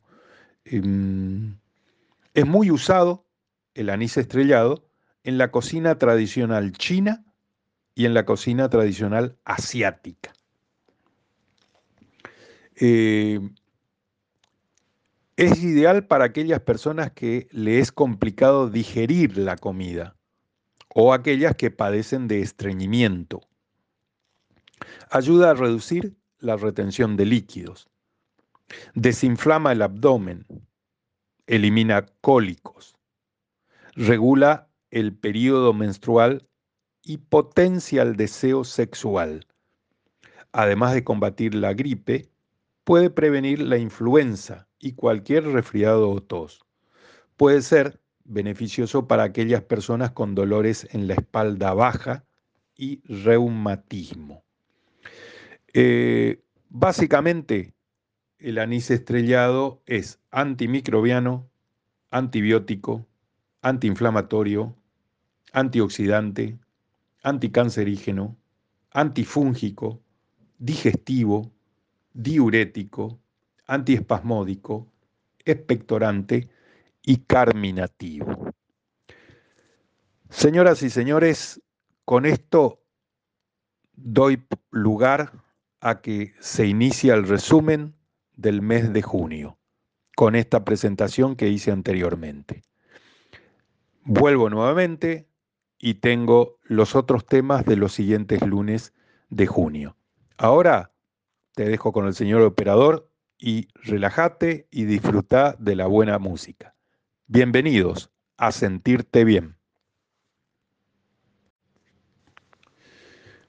Em, 0.65 1.57
es 2.33 2.45
muy 2.45 2.69
usado 2.69 3.25
el 3.75 3.89
anís 3.89 4.17
estrellado 4.17 4.83
en 5.23 5.37
la 5.37 5.51
cocina 5.51 5.97
tradicional 5.97 6.73
china 6.73 7.23
y 7.95 8.07
en 8.07 8.13
la 8.13 8.25
cocina 8.25 8.67
tradicional 8.67 9.37
asiática. 9.45 10.33
Eh, 12.75 13.39
es 15.37 15.63
ideal 15.63 16.07
para 16.07 16.25
aquellas 16.25 16.59
personas 16.59 17.13
que 17.13 17.47
le 17.51 17.79
es 17.79 17.93
complicado 17.93 18.69
digerir 18.69 19.37
la 19.37 19.55
comida 19.55 20.17
o 20.93 21.13
aquellas 21.13 21.55
que 21.55 21.71
padecen 21.71 22.27
de 22.27 22.41
estreñimiento. 22.41 23.47
Ayuda 25.09 25.51
a 25.51 25.53
reducir 25.53 26.15
la 26.39 26.57
retención 26.57 27.17
de 27.17 27.25
líquidos. 27.25 27.89
Desinflama 28.93 29.71
el 29.71 29.81
abdomen. 29.81 30.45
Elimina 31.47 32.05
cólicos. 32.21 32.95
Regula 33.95 34.69
el 34.91 35.15
periodo 35.15 35.73
menstrual 35.73 36.47
y 37.01 37.17
potencia 37.17 38.01
el 38.01 38.15
deseo 38.15 38.63
sexual. 38.63 39.47
Además 40.51 40.93
de 40.93 41.03
combatir 41.03 41.55
la 41.55 41.73
gripe, 41.73 42.29
puede 42.83 43.09
prevenir 43.09 43.61
la 43.61 43.77
influenza 43.77 44.67
y 44.79 44.93
cualquier 44.93 45.45
resfriado 45.45 46.09
o 46.09 46.21
tos. 46.21 46.65
Puede 47.35 47.61
ser 47.61 48.01
beneficioso 48.23 49.07
para 49.07 49.23
aquellas 49.23 49.63
personas 49.63 50.11
con 50.11 50.35
dolores 50.35 50.87
en 50.91 51.07
la 51.07 51.13
espalda 51.13 51.73
baja 51.73 52.25
y 52.75 53.01
reumatismo. 53.05 54.46
Eh, 55.79 56.41
básicamente, 56.69 57.75
el 58.39 58.57
anís 58.57 58.89
estrellado 58.89 59.83
es 59.85 60.19
antimicrobiano, 60.31 61.51
antibiótico, 62.09 63.05
antiinflamatorio, 63.61 64.75
antioxidante, 65.53 66.57
anticancerígeno, 67.21 68.35
antifúngico, 68.89 70.01
digestivo, 70.57 71.51
diurético, 72.11 73.19
antiespasmódico, 73.67 74.91
expectorante 75.45 76.49
y 77.03 77.17
carminativo. 77.17 78.51
Señoras 80.31 80.81
y 80.81 80.89
señores, 80.89 81.61
con 82.03 82.25
esto 82.25 82.81
doy 83.93 84.43
lugar 84.71 85.45
a 85.79 86.01
que 86.01 86.33
se 86.39 86.65
inicie 86.65 87.13
el 87.13 87.27
resumen 87.27 87.95
del 88.35 88.61
mes 88.61 88.93
de 88.93 89.01
junio, 89.01 89.57
con 90.15 90.35
esta 90.35 90.65
presentación 90.65 91.35
que 91.35 91.49
hice 91.49 91.71
anteriormente. 91.71 92.63
Vuelvo 94.03 94.49
nuevamente 94.49 95.27
y 95.79 95.95
tengo 95.95 96.59
los 96.63 96.95
otros 96.95 97.25
temas 97.25 97.65
de 97.65 97.75
los 97.75 97.93
siguientes 97.93 98.41
lunes 98.45 98.93
de 99.29 99.47
junio. 99.47 99.97
Ahora 100.37 100.93
te 101.53 101.65
dejo 101.65 101.91
con 101.91 102.07
el 102.07 102.13
señor 102.13 102.41
operador 102.41 103.11
y 103.37 103.67
relájate 103.75 104.67
y 104.71 104.85
disfruta 104.85 105.55
de 105.59 105.75
la 105.75 105.87
buena 105.87 106.19
música. 106.19 106.75
Bienvenidos 107.27 108.11
a 108.37 108.51
Sentirte 108.51 109.23
Bien. 109.25 109.57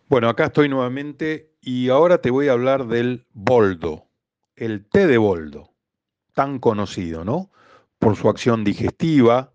Bueno, 0.09 0.31
acá 0.31 0.47
estoy 0.47 0.71
nuevamente 0.71 1.53
y 1.71 1.91
ahora 1.91 2.23
te 2.23 2.31
voy 2.31 2.49
a 2.49 2.53
hablar 2.53 2.87
del 2.87 3.27
boldo, 3.35 4.09
el 4.57 4.89
té 4.89 5.07
de 5.07 5.19
boldo, 5.19 5.75
tan 6.33 6.61
conocido, 6.61 7.27
¿no? 7.27 7.51
Por 7.99 8.17
su 8.17 8.31
acción 8.31 8.65
digestiva, 8.65 9.53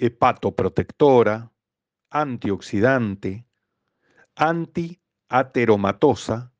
hepatoprotectora, 0.00 1.52
antioxidante, 2.10 3.46
antiateromatosa, 4.34 6.52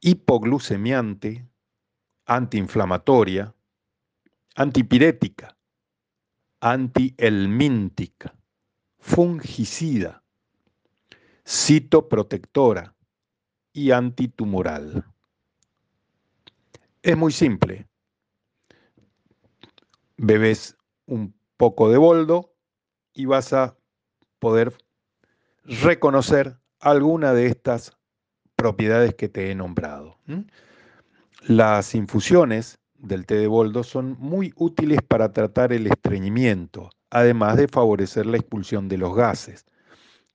hipoglucemiante, 0.00 1.48
antiinflamatoria, 2.26 3.56
antipirética, 4.54 5.58
antihelmíntica, 6.60 8.36
fungicida, 9.00 10.22
citoprotectora 11.44 12.94
y 13.72 13.90
antitumoral. 13.90 15.04
Es 17.02 17.16
muy 17.16 17.32
simple. 17.32 17.86
Bebes 20.16 20.76
un 21.06 21.34
poco 21.56 21.90
de 21.90 21.96
boldo 21.96 22.54
y 23.14 23.24
vas 23.24 23.52
a 23.52 23.76
poder 24.38 24.74
reconocer 25.64 26.58
alguna 26.78 27.32
de 27.32 27.46
estas 27.46 27.96
propiedades 28.56 29.14
que 29.14 29.28
te 29.28 29.50
he 29.50 29.54
nombrado. 29.54 30.18
Las 31.42 31.94
infusiones 31.94 32.78
del 32.94 33.24
té 33.24 33.36
de 33.36 33.46
boldo 33.46 33.82
son 33.82 34.16
muy 34.18 34.52
útiles 34.56 35.00
para 35.06 35.32
tratar 35.32 35.72
el 35.72 35.86
estreñimiento, 35.86 36.90
además 37.08 37.56
de 37.56 37.68
favorecer 37.68 38.26
la 38.26 38.36
expulsión 38.36 38.88
de 38.88 38.98
los 38.98 39.14
gases. 39.14 39.64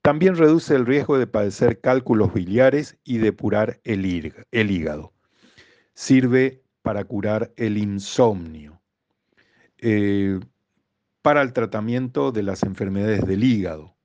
También 0.05 0.35
reduce 0.35 0.75
el 0.75 0.85
riesgo 0.85 1.17
de 1.17 1.25
padecer 1.25 1.81
cálculos 1.81 2.31
biliares 2.31 2.95
y 3.03 3.17
depurar 3.17 3.79
el, 3.83 4.05
hígado. 4.05 5.13
Sirve 5.95 6.61
para 6.83 7.05
curar 7.05 7.51
el 7.57 7.79
insomnio, 7.79 8.79
eh, 9.79 10.39
para 11.23 11.41
el 11.41 11.53
tratamiento 11.53 12.31
de 12.31 12.43
las 12.43 12.61
enfermedades 12.61 13.25
del 13.25 13.43
hígado. 13.43 13.95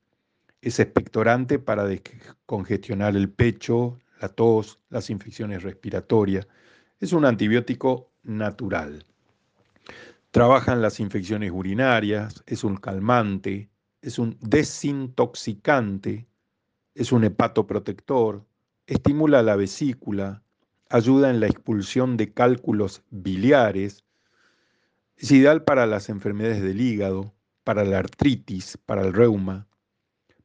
Es 0.62 0.80
expectorante 0.80 1.58
para 1.58 1.84
descongestionar 1.84 3.14
el 3.14 3.28
pecho, 3.28 3.98
la 4.22 4.30
tos, 4.30 4.80
las 4.88 5.10
infecciones 5.10 5.62
respiratorias. 5.62 6.48
Es 6.98 7.12
un 7.12 7.26
antibiótico 7.26 8.10
natural. 8.22 9.04
Trabaja 10.30 10.72
en 10.72 10.80
las 10.80 10.98
infecciones 10.98 11.50
urinarias, 11.50 12.42
es 12.46 12.64
un 12.64 12.78
calmante, 12.78 13.69
es 14.02 14.18
un 14.18 14.36
desintoxicante, 14.40 16.26
es 16.94 17.12
un 17.12 17.24
hepatoprotector, 17.24 18.46
estimula 18.86 19.42
la 19.42 19.56
vesícula, 19.56 20.42
ayuda 20.88 21.30
en 21.30 21.40
la 21.40 21.46
expulsión 21.46 22.16
de 22.16 22.32
cálculos 22.32 23.02
biliares, 23.10 24.04
es 25.16 25.30
ideal 25.30 25.64
para 25.64 25.86
las 25.86 26.08
enfermedades 26.08 26.62
del 26.62 26.80
hígado, 26.80 27.34
para 27.62 27.84
la 27.84 27.98
artritis, 27.98 28.78
para 28.78 29.02
el 29.02 29.12
reuma, 29.12 29.68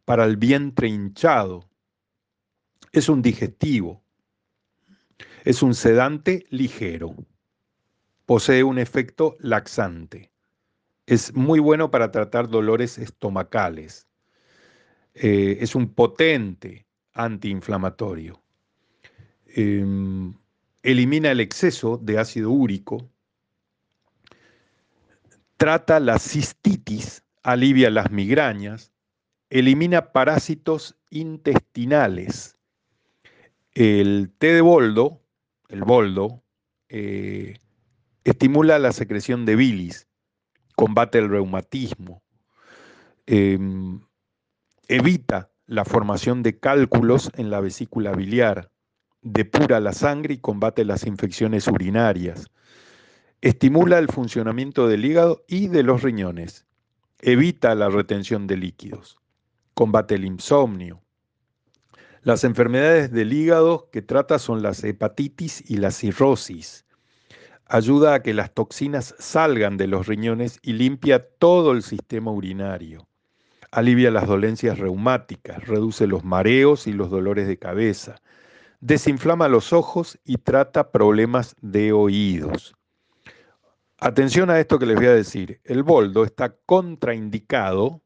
para 0.04 0.26
el 0.26 0.36
vientre 0.36 0.90
hinchado. 0.90 1.70
Es 2.92 3.08
un 3.08 3.22
digestivo, 3.22 4.04
es 5.46 5.64
un 5.64 5.74
sedante 5.76 6.46
ligero, 6.50 7.16
posee 8.26 8.64
un 8.64 8.78
efecto 8.78 9.38
laxante. 9.40 10.35
Es 11.06 11.36
muy 11.36 11.60
bueno 11.60 11.92
para 11.92 12.12
tratar 12.12 12.50
dolores 12.50 12.98
estomacales. 12.98 14.08
Eh, 15.14 15.58
es 15.62 15.76
un 15.76 15.94
potente 15.94 16.88
antiinflamatorio. 17.14 18.42
Em, 19.48 20.34
elimina 20.84 21.32
el 21.32 21.40
exceso 21.40 21.98
de 21.98 22.18
ácido 22.18 22.52
úrico. 22.52 23.10
Trata 25.58 26.00
la 26.00 26.20
cistitis, 26.20 27.24
alivia 27.44 27.90
las 27.90 28.12
migrañas, 28.12 28.92
elimina 29.50 30.12
parásitos 30.12 30.98
intestinales. 31.12 32.58
El 33.74 34.32
té 34.38 34.54
de 34.54 34.62
boldo, 34.62 35.22
el 35.70 35.84
boldo, 35.84 36.44
eh, 36.90 37.58
estimula 38.24 38.80
la 38.80 38.92
secreción 38.92 39.46
de 39.46 39.56
bilis, 39.56 40.08
combate 40.76 41.20
el 41.20 41.30
reumatismo, 41.30 42.22
em, 43.26 44.02
evita 44.88 45.52
la 45.66 45.86
formación 45.86 46.44
de 46.44 46.60
cálculos 46.60 47.32
en 47.36 47.50
la 47.50 47.60
vesícula 47.60 48.12
biliar, 48.12 48.72
depura 49.22 49.80
la 49.80 49.94
sangre 49.94 50.36
y 50.36 50.38
combate 50.38 50.86
las 50.86 51.06
infecciones 51.06 51.68
urinarias, 51.68 52.52
estimula 53.42 53.98
el 53.98 54.10
funcionamiento 54.10 54.88
del 54.88 55.06
hígado 55.06 55.44
y 55.48 55.68
de 55.68 55.84
los 55.84 56.04
riñones, 56.04 56.66
evita 57.20 57.74
la 57.74 57.90
retención 57.90 58.46
de 58.46 58.58
líquidos, 58.58 59.18
combate 59.74 60.16
el 60.16 60.26
insomnio. 60.26 61.02
Las 62.22 62.44
enfermedades 62.44 63.12
del 63.12 63.34
hígado 63.34 63.90
que 63.92 64.02
trata 64.02 64.40
son 64.40 64.62
las 64.62 64.84
hepatitis 64.84 65.64
y 65.70 65.78
la 65.78 65.92
cirrosis 65.92 66.86
ayuda 67.68 68.16
a 68.16 68.22
que 68.22 68.34
las 68.34 68.54
toxinas 68.54 69.16
salgan 69.20 69.78
de 69.78 69.88
los 69.88 70.08
riñones 70.08 70.60
y 70.62 70.74
limpia 70.74 71.28
todo 71.38 71.72
el 71.72 71.84
sistema 71.84 72.32
urinario. 72.32 73.08
Alivia 73.72 74.12
las 74.12 74.28
dolencias 74.28 74.80
reumáticas, 74.80 75.68
reduce 75.68 76.08
los 76.08 76.24
mareos 76.24 76.88
y 76.88 76.94
los 76.94 77.10
dolores 77.10 77.48
de 77.48 77.58
cabeza, 77.58 78.22
desinflama 78.80 79.48
los 79.48 79.74
ojos 79.74 80.20
y 80.24 80.38
trata 80.38 80.92
problemas 80.92 81.56
de 81.62 81.92
oídos. 81.92 82.76
Atención 84.00 84.50
a 84.50 84.60
esto 84.60 84.78
que 84.78 84.86
les 84.86 84.98
voy 84.98 85.08
a 85.08 85.14
decir. 85.14 85.62
El 85.64 85.84
boldo 85.84 86.24
está 86.24 86.56
contraindicado 86.66 88.02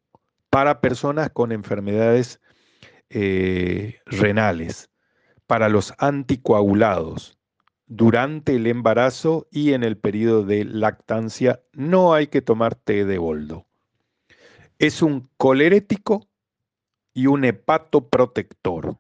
para 0.49 0.81
personas 0.81 1.29
con 1.31 1.51
enfermedades 1.51 2.39
eh, 3.10 3.99
renales, 4.05 4.89
para 5.47 5.67
los 5.67 5.93
anticoagulados, 5.97 7.38
durante 7.89 8.56
el 8.56 8.67
embarazo 8.67 9.47
y 9.52 9.73
en 9.73 9.84
el 9.84 9.97
periodo 9.97 10.43
de 10.43 10.63
lactancia 10.63 11.60
no 11.73 12.13
hay 12.13 12.28
que 12.28 12.43
tomar 12.43 12.75
té 12.75 13.04
de 13.04 13.17
boldo. 13.17 13.65
Es 14.78 15.02
un 15.02 15.28
colerético 15.38 16.30
y 17.15 17.25
un 17.25 17.43
hepatoprotector. 17.43 18.95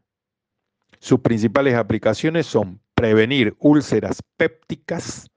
Sus 0.97 1.19
principales 1.19 1.75
aplicaciones 1.75 2.47
son 2.47 2.81
prevenir 2.95 3.55
úlceras 3.59 4.23
pépticas 4.35 5.29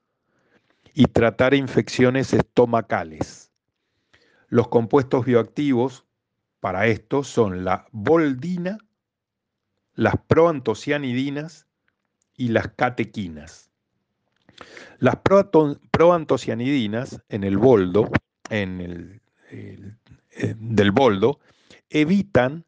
y 0.95 1.05
tratar 1.05 1.53
infecciones 1.53 2.33
estomacales. 2.33 3.53
Los 4.49 4.69
compuestos 4.69 5.27
bioactivos 5.27 6.07
para 6.59 6.87
esto 6.87 7.23
son 7.23 7.65
la 7.65 7.87
boldina, 7.93 8.79
las 9.95 10.15
proantocianidinas 10.27 11.67
y 12.37 12.49
las 12.49 12.68
catequinas. 12.68 13.71
Las 14.99 15.16
proantocianidinas 15.90 17.23
en 17.29 17.45
el 17.45 17.59
boldo, 17.59 18.11
en 18.51 18.81
el, 18.81 19.21
eh, 19.51 20.55
del 20.59 20.92
boldo, 20.92 21.40
evitan 21.90 22.64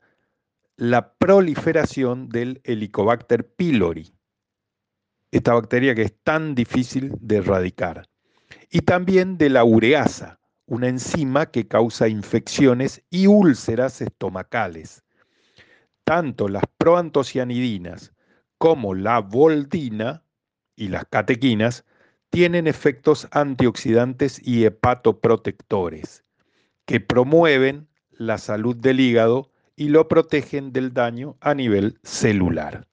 la 0.77 1.15
proliferación 1.15 2.29
del 2.29 2.61
Helicobacter 2.65 3.47
pylori, 3.47 4.13
esta 5.31 5.55
bacteria 5.55 5.95
que 5.95 6.03
es 6.03 6.15
tan 6.23 6.55
difícil 6.55 7.13
de 7.21 7.37
erradicar, 7.37 8.09
y 8.71 8.81
también 8.81 9.39
de 9.39 9.51
la 9.51 9.65
ureasa, 9.65 10.41
una 10.67 10.89
enzima 10.89 11.47
que 11.47 11.69
causa 11.69 12.09
infecciones 12.09 13.03
y 13.11 13.27
úlceras 13.27 14.01
estomacales. 14.01 15.05
Tanto 16.05 16.49
las 16.49 16.65
proantocianidinas 16.77 18.13
como 18.59 18.95
la 18.95 19.21
boldina 19.21 20.23
y 20.77 20.89
las 20.89 21.05
catequinas 21.07 21.85
tienen 22.31 22.67
efectos 22.67 23.29
antioxidantes 23.31 24.41
y 24.45 24.65
hepatoprotectores 24.65 26.25
que 26.85 27.01
promueven 27.01 27.89
la 28.11 28.39
salud 28.39 28.77
del 28.77 29.01
hígado 29.01 29.51
y 29.77 29.89
lo 29.89 30.09
protegen 30.09 30.73
del 30.73 30.93
daño 30.93 31.37
a 31.41 31.55
nivel 31.55 31.99
celular. 32.03 32.87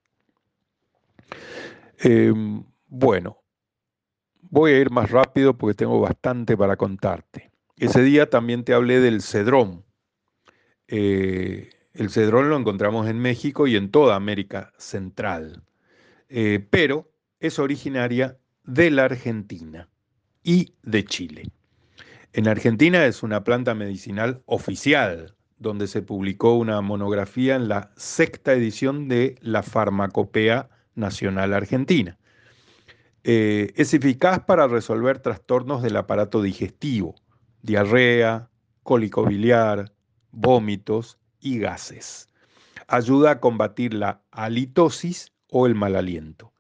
Em, 2.00 2.64
bueno, 2.88 3.42
voy 4.42 4.74
a 4.74 4.80
ir 4.80 4.92
más 4.92 5.12
rápido 5.12 5.58
porque 5.58 5.76
tengo 5.76 6.00
bastante 6.00 6.58
para 6.58 6.76
contarte. 6.76 7.52
Ese 7.78 8.02
día 8.04 8.30
también 8.30 8.64
te 8.64 8.74
hablé 8.74 9.00
del 9.00 9.22
cedrón. 9.22 9.84
Eh, 10.88 11.70
el 11.94 12.10
cedrón 12.10 12.50
lo 12.50 12.58
encontramos 12.58 13.08
en 13.08 13.20
México 13.20 13.68
y 13.68 13.76
en 13.76 13.92
toda 13.92 14.16
América 14.16 14.74
Central, 14.78 15.64
eh, 16.30 16.66
pero 16.70 17.12
es 17.40 17.60
originaria 17.60 18.38
de 18.64 18.92
la 18.92 19.06
Argentina 19.06 19.90
y 20.44 20.74
de 20.84 21.04
Chile. 21.04 21.52
En 22.34 22.48
Argentina 22.48 23.06
es 23.06 23.24
una 23.24 23.44
planta 23.44 23.76
medicinal 23.76 24.42
oficial, 24.46 25.36
donde 25.58 25.88
se 25.88 26.02
publicó 26.02 26.56
una 26.56 26.80
monografía 26.82 27.56
en 27.56 27.68
la 27.68 27.92
sexta 27.98 28.54
edición 28.54 29.08
de 29.10 29.36
la 29.42 29.62
Farmacopea 29.62 30.70
Nacional 30.96 31.54
Argentina. 31.54 32.18
Eh, 33.24 33.74
es 33.76 33.94
eficaz 33.94 34.40
para 34.40 34.68
resolver 34.68 35.20
trastornos 35.20 35.84
del 35.84 35.98
aparato 35.98 36.42
digestivo, 36.42 37.16
diarrea, 37.62 38.50
cólico 38.82 39.26
biliar, 39.26 39.94
vómitos 40.32 41.20
y 41.42 41.60
gases. 41.60 42.30
Ayuda 42.88 43.32
a 43.32 43.40
combatir 43.40 43.94
la 43.94 44.24
halitosis 44.32 45.32
o 45.50 45.68
el 45.68 45.76
mal 45.76 45.96
aliento. 45.96 46.52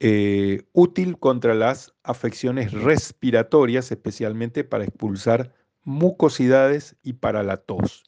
Eh, 0.00 0.62
útil 0.72 1.18
contra 1.18 1.54
las 1.54 1.94
afecciones 2.04 2.72
respiratorias, 2.72 3.90
especialmente 3.90 4.62
para 4.64 4.84
expulsar 4.84 5.52
mucosidades 5.82 6.96
y 7.02 7.14
para 7.14 7.42
la 7.42 7.56
tos. 7.56 8.04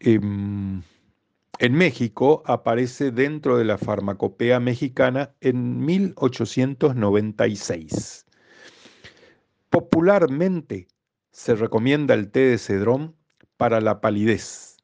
Em, 0.00 0.82
en 1.58 1.72
México 1.72 2.42
aparece 2.46 3.10
dentro 3.10 3.56
de 3.56 3.64
la 3.64 3.78
farmacopea 3.78 4.60
mexicana 4.60 5.34
en 5.40 5.82
1896. 5.84 8.26
Popularmente 9.70 10.86
se 11.30 11.54
recomienda 11.54 12.12
el 12.14 12.30
té 12.30 12.40
de 12.40 12.58
cedrón 12.58 13.16
para 13.58 13.80
la 13.80 14.00
palidez, 14.00 14.78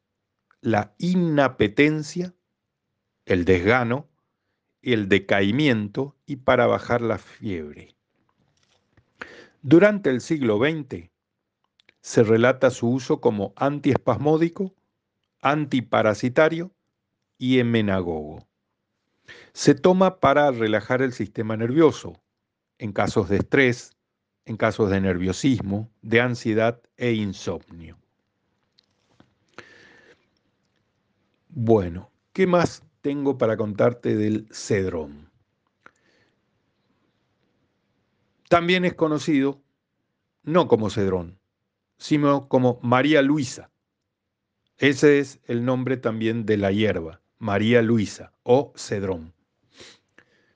la 0.61 0.93
inapetencia, 0.99 2.35
el 3.25 3.45
desgano, 3.45 4.07
el 4.81 5.07
decaimiento 5.09 6.15
y 6.27 6.35
para 6.35 6.67
bajar 6.67 7.01
la 7.01 7.17
fiebre. 7.17 7.95
Durante 9.61 10.11
el 10.11 10.21
siglo 10.21 10.59
XX 10.59 11.09
se 12.01 12.23
relata 12.23 12.69
su 12.69 12.89
uso 12.89 13.21
como 13.21 13.53
antiespasmódico, 13.55 14.75
antiparasitario 15.41 16.71
y 17.37 17.59
emenagogo. 17.59 18.45
Se 19.53 19.73
toma 19.73 20.19
para 20.19 20.51
relajar 20.51 21.01
el 21.01 21.13
sistema 21.13 21.55
nervioso, 21.55 22.21
en 22.77 22.91
casos 22.91 23.29
de 23.29 23.37
estrés, 23.37 23.95
en 24.43 24.57
casos 24.57 24.89
de 24.91 24.99
nerviosismo, 24.99 25.89
de 26.01 26.19
ansiedad 26.19 26.81
e 26.97 27.13
insomnio. 27.13 27.97
Bueno, 31.57 32.11
¿qué 32.33 32.47
más 32.47 32.83
tengo 32.99 33.37
para 33.37 33.55
contarte 33.55 34.17
del 34.17 34.45
cedrón? 34.51 35.31
También 38.49 38.83
es 38.83 38.93
conocido 38.93 39.63
no 40.43 40.67
como 40.67 40.89
cedrón, 40.89 41.39
sino 41.97 42.49
como 42.49 42.77
María 42.83 43.21
Luisa. 43.21 43.71
Ese 44.79 45.19
es 45.19 45.39
el 45.45 45.63
nombre 45.63 45.95
también 45.95 46.45
de 46.45 46.57
la 46.57 46.73
hierba, 46.73 47.21
María 47.39 47.81
Luisa 47.81 48.33
o 48.43 48.73
cedrón. 48.75 49.33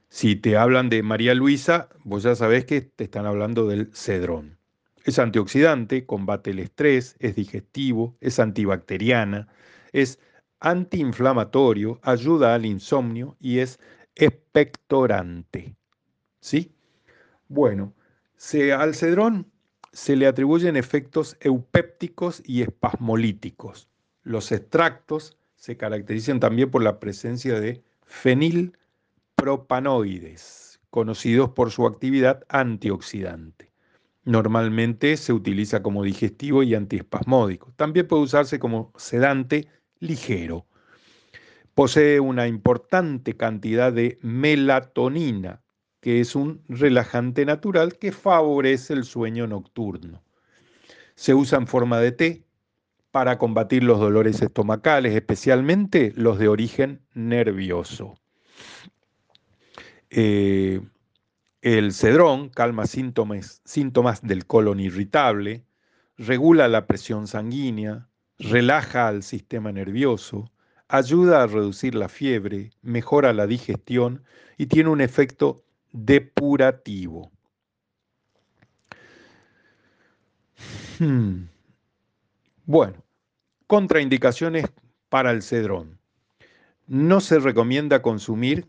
Si 0.09 0.35
te 0.35 0.57
hablan 0.57 0.89
de 0.89 1.01
María 1.01 1.33
Luisa, 1.33 1.88
vos 2.03 2.23
ya 2.23 2.35
sabés 2.35 2.65
que 2.65 2.81
te 2.81 3.05
están 3.05 3.25
hablando 3.25 3.69
del 3.69 3.89
cedrón. 3.93 4.59
Es 5.05 5.17
antioxidante, 5.17 6.05
combate 6.05 6.49
el 6.51 6.59
estrés, 6.59 7.15
es 7.19 7.38
digestivo, 7.38 8.17
es 8.19 8.38
antibacteriana, 8.38 9.47
es 9.93 10.19
antiinflamatorio, 10.60 12.00
ayuda 12.04 12.56
al 12.56 12.65
insomnio 12.65 13.36
y 13.39 13.60
es 13.60 13.80
expectorante. 14.15 15.76
¿Sí? 16.39 16.74
Bueno, 17.48 17.93
al 18.78 18.95
cedrón 18.95 19.52
se 19.91 20.15
le 20.15 20.28
atribuyen 20.28 20.78
efectos 20.78 21.38
eupépticos 21.41 22.41
y 22.45 22.62
espasmolíticos. 22.62 23.89
Los 24.24 24.52
extractos 24.52 25.38
se 25.56 25.78
caracterizan 25.78 26.39
también 26.39 26.72
por 26.72 26.84
la 26.84 27.00
presencia 27.00 27.60
de 27.60 27.84
fenil 28.06 28.78
propanoides, 29.36 30.80
conocidos 30.89 31.50
por 31.50 31.72
su 31.72 31.86
actividad 31.86 32.45
antioxidante. 32.50 33.72
Normalmente 34.26 35.17
se 35.17 35.34
utiliza 35.34 35.82
como 35.82 36.04
digestivo 36.04 36.62
y 36.63 36.76
antiespasmódico. 36.76 37.74
También 37.76 38.08
puede 38.08 38.24
usarse 38.24 38.60
como 38.60 38.93
sedante 38.98 39.67
ligero. 39.99 40.65
Posee 41.73 42.19
una 42.19 42.47
importante 42.47 43.38
cantidad 43.38 43.93
de 43.93 44.19
melatonina, 44.21 45.62
que 46.01 46.19
es 46.19 46.35
un 46.35 46.62
relajante 46.67 47.45
natural 47.45 47.97
que 47.97 48.12
favorece 48.12 48.93
el 48.93 49.03
sueño 49.03 49.47
nocturno. 49.47 50.23
Se 51.15 51.33
usa 51.33 51.57
en 51.57 51.67
forma 51.67 51.99
de 51.99 52.12
té 52.12 52.43
para 53.12 53.38
combatir 53.38 53.83
los 53.83 53.99
dolores 53.99 54.41
estomacales, 54.41 55.15
especialmente 55.15 56.13
los 56.15 56.38
de 56.38 56.47
origen 56.47 57.01
nervioso. 57.13 58.15
Eh, 60.09 60.81
el 61.62 61.93
cedrón 61.93 62.49
calma 62.49 62.88
síntomas, 62.88 63.62
síntomas 63.65 64.21
del 64.21 64.45
colon 64.45 64.79
irritable, 64.79 65.65
regula 66.17 66.67
la 66.67 66.88
presión 66.88 67.27
sanguínea, 67.27 68.09
relaja 68.39 69.08
al 69.08 69.23
sistema 69.23 69.71
nervioso, 69.71 70.49
ayuda 70.88 71.43
a 71.43 71.47
reducir 71.47 71.93
la 71.95 72.10
fiebre, 72.10 72.71
mejora 72.82 73.34
la 73.34 73.45
digestión 73.45 74.23
y 74.58 74.65
tiene 74.65 74.89
un 74.89 75.02
efecto 75.02 75.63
depurativo. 75.91 77.32
Hmm. 80.99 81.45
Bueno, 82.65 83.04
contraindicaciones 83.67 84.65
para 85.10 85.32
el 85.32 85.43
cedrón. 85.43 85.99
No 86.88 87.21
se 87.21 87.39
recomienda 87.39 88.02
consumir 88.02 88.67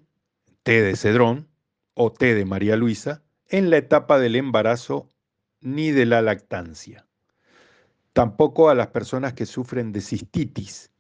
té 0.63 0.83
de 0.83 0.97
cedrón 0.97 1.49
o 1.95 2.13
té 2.13 2.35
de 2.35 2.45
María 2.45 2.77
Luisa 2.77 3.23
en 3.49 3.71
la 3.71 3.79
etapa 3.79 4.19
del 4.19 4.37
embarazo 4.37 5.09
ni 5.61 5.91
de 5.91 6.07
la 6.07 6.23
lactancia. 6.23 7.07
Tampoco 8.21 8.69
a 8.69 8.75
las 8.75 8.89
personas 8.89 9.33
que 9.33 9.47
sufren 9.47 9.93
de 9.93 10.03
cistitis 10.03 10.91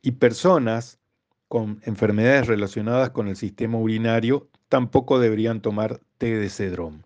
y 0.00 0.12
personas 0.12 1.00
con 1.48 1.80
enfermedades 1.82 2.46
relacionadas 2.46 3.10
con 3.10 3.26
el 3.26 3.34
sistema 3.34 3.78
urinario 3.78 4.48
tampoco 4.68 5.18
deberían 5.18 5.60
tomar 5.60 6.00
té 6.18 6.36
de 6.36 6.48
cedrón. 6.48 7.04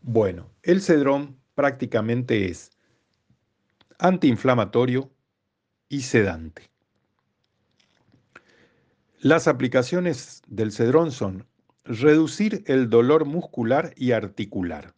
Bueno, 0.00 0.48
el 0.62 0.80
cedrón 0.80 1.40
prácticamente 1.56 2.48
es 2.48 2.70
antiinflamatorio 3.98 5.10
y 5.88 6.02
sedante. 6.02 6.70
Las 9.18 9.48
aplicaciones 9.48 10.40
del 10.46 10.70
cedrón 10.70 11.10
son 11.10 11.48
reducir 11.82 12.62
el 12.68 12.90
dolor 12.90 13.24
muscular 13.24 13.92
y 13.96 14.12
articular 14.12 14.94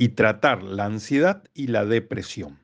y 0.00 0.10
tratar 0.10 0.62
la 0.62 0.84
ansiedad 0.84 1.42
y 1.54 1.66
la 1.66 1.84
depresión. 1.84 2.60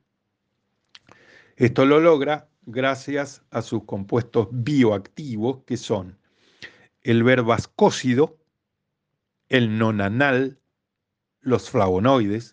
Esto 1.56 1.84
lo 1.84 1.98
logra 1.98 2.48
gracias 2.62 3.42
a 3.50 3.60
sus 3.60 3.82
compuestos 3.84 4.46
bioactivos 4.52 5.64
que 5.64 5.76
son 5.76 6.16
el 7.02 7.24
verbascócido, 7.24 8.38
el 9.48 9.76
nonanal, 9.78 10.60
los 11.40 11.70
flavonoides, 11.70 12.52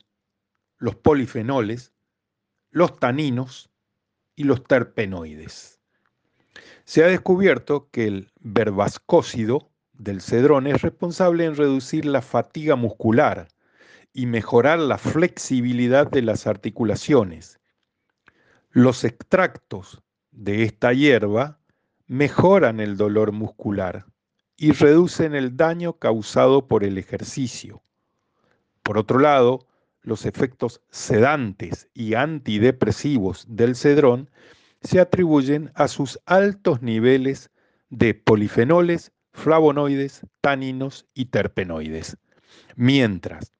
los 0.79 0.95
polifenoles, 0.95 1.93
los 2.71 2.99
taninos 2.99 3.69
y 4.35 4.45
los 4.45 4.63
terpenoides. 4.63 5.79
Se 6.85 7.03
ha 7.03 7.07
descubierto 7.07 7.87
que 7.91 8.07
el 8.07 8.31
verbascócido 8.39 9.69
del 9.93 10.21
cedrón 10.21 10.65
es 10.65 10.81
responsable 10.81 11.45
en 11.45 11.55
reducir 11.55 12.05
la 12.05 12.23
fatiga 12.23 12.75
muscular 12.75 13.47
y 14.13 14.25
mejorar 14.25 14.79
la 14.79 14.97
flexibilidad 14.97 16.09
de 16.09 16.21
las 16.21 16.47
articulaciones. 16.47 17.59
Los 18.71 19.03
extractos 19.03 20.01
de 20.31 20.63
esta 20.63 20.93
hierba 20.93 21.59
mejoran 22.07 22.79
el 22.79 22.97
dolor 22.97 23.31
muscular 23.31 24.05
y 24.57 24.71
reducen 24.73 25.33
el 25.33 25.57
daño 25.57 25.93
causado 25.93 26.67
por 26.67 26.83
el 26.83 26.97
ejercicio. 26.97 27.81
Por 28.83 28.97
otro 28.97 29.19
lado, 29.19 29.67
los 30.01 30.25
efectos 30.25 30.81
sedantes 30.89 31.87
y 31.93 32.15
antidepresivos 32.15 33.45
del 33.47 33.75
cedrón 33.75 34.29
se 34.81 34.99
atribuyen 34.99 35.71
a 35.75 35.87
sus 35.87 36.19
altos 36.25 36.81
niveles 36.81 37.51
de 37.89 38.13
polifenoles, 38.13 39.11
flavonoides, 39.33 40.25
taninos 40.41 41.05
y 41.13 41.25
terpenoides, 41.25 42.17
mientras 42.75 43.53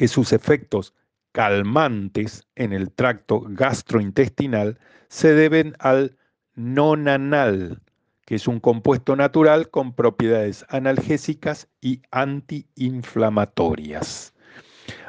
que 0.00 0.08
sus 0.08 0.32
efectos 0.32 0.94
calmantes 1.32 2.48
en 2.54 2.72
el 2.72 2.90
tracto 2.90 3.42
gastrointestinal 3.46 4.78
se 5.08 5.34
deben 5.34 5.76
al 5.78 6.16
nonanal, 6.54 7.82
que 8.24 8.36
es 8.36 8.48
un 8.48 8.60
compuesto 8.60 9.14
natural 9.14 9.68
con 9.68 9.92
propiedades 9.92 10.64
analgésicas 10.70 11.68
y 11.82 12.00
antiinflamatorias. 12.12 14.32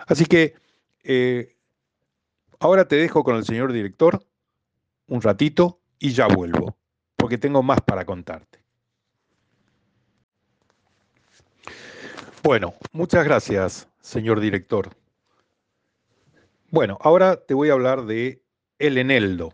Así 0.08 0.26
que 0.26 0.56
eh, 1.06 1.56
ahora 2.60 2.86
te 2.86 2.98
dejo 2.98 3.24
con 3.24 3.38
el 3.38 3.46
señor 3.46 3.72
director 3.72 4.28
un 5.08 5.22
ratito 5.22 5.80
y 6.00 6.12
ya 6.12 6.28
vuelvo, 6.28 6.76
porque 7.16 7.38
tengo 7.38 7.64
más 7.64 7.80
para 7.80 8.04
contarte. 8.04 8.60
Bueno, 12.44 12.74
muchas 12.92 13.24
gracias, 13.24 13.88
señor 14.02 14.40
director. 14.40 14.90
Bueno, 16.70 16.98
ahora 17.02 17.38
te 17.38 17.54
voy 17.54 17.70
a 17.70 17.74
hablar 17.74 18.06
de 18.06 18.44
el 18.80 18.98
eneldo, 18.98 19.54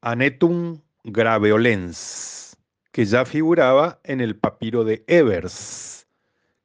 Anetum 0.00 0.80
graveolens, 1.04 2.56
que 2.90 3.04
ya 3.04 3.24
figuraba 3.24 4.00
en 4.04 4.20
el 4.20 4.36
papiro 4.36 4.84
de 4.84 5.04
Evers, 5.06 6.06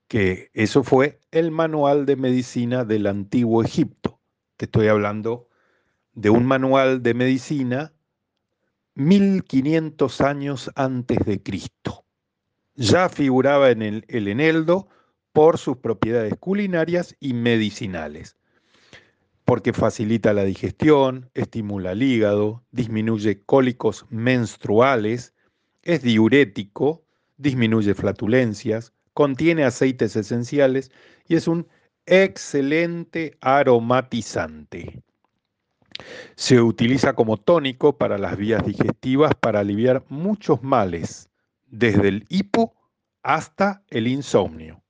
que 0.08 0.50
eso 0.54 0.84
fue 0.84 1.20
el 1.32 1.52
manual 1.52 2.06
de 2.06 2.15
medicina 2.15 2.86
del 2.86 3.08
antiguo 3.08 3.63
Egipto. 3.63 4.20
Te 4.58 4.65
estoy 4.65 4.88
hablando 4.88 5.50
de 6.13 6.30
un 6.30 6.46
manual 6.46 7.04
de 7.04 7.13
medicina 7.13 7.94
1500 8.96 10.22
años 10.22 10.72
antes 10.76 11.20
de 11.26 11.42
Cristo. 11.42 12.06
Ya 12.76 13.10
figuraba 13.10 13.70
en 13.70 13.82
el, 13.82 14.06
el 14.08 14.28
eneldo 14.28 14.89
por 15.39 15.58
sus 15.58 15.78
propiedades 15.78 16.36
culinarias 16.38 17.15
y 17.21 17.34
medicinales, 17.34 18.36
porque 19.45 19.71
facilita 19.71 20.34
la 20.34 20.43
digestión, 20.43 21.30
estimula 21.34 21.93
el 21.93 22.04
hígado, 22.04 22.65
disminuye 22.71 23.41
cólicos 23.45 24.06
menstruales 24.10 25.34
es 25.82 26.02
diurético, 26.02 27.06
disminuye 27.38 27.93
flatulencias, 27.93 28.91
contiene 29.13 29.63
aceites 29.63 30.17
esenciales 30.17 30.91
y 31.25 31.36
es 31.36 31.47
un 31.47 31.69
excelente 32.06 33.38
aromatizante. 33.39 35.02
Se 36.36 36.60
utiliza 36.62 37.13
como 37.13 37.38
tónico 37.38 37.97
para 37.97 38.17
las 38.17 38.36
vías 38.36 38.65
digestivas 38.65 39.36
para 39.36 39.62
aliviar 39.62 40.04
muchos 40.10 40.62
males, 40.63 41.30
desde 41.65 42.10
el 42.10 42.25
hipo 42.28 42.75
hasta 43.23 43.86
el 43.89 44.08
insomnio. 44.08 44.84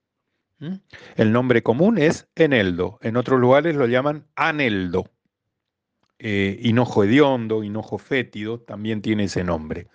¿Mm? 0.59 0.75
El 1.15 1.31
nombre 1.31 1.63
común 1.63 1.97
es 1.97 2.27
eneldo, 2.35 2.99
en 3.01 3.17
otros 3.17 3.39
lugares 3.39 3.75
lo 3.75 3.87
llaman 3.87 4.25
aneldo. 4.35 5.09
Eh, 6.19 6.59
hinojo 6.61 7.05
hediondo, 7.05 7.63
hinojo 7.63 7.97
fétido, 7.97 8.59
también 8.59 9.01
tiene 9.01 9.25
ese 9.25 9.43
nombre. 9.43 9.87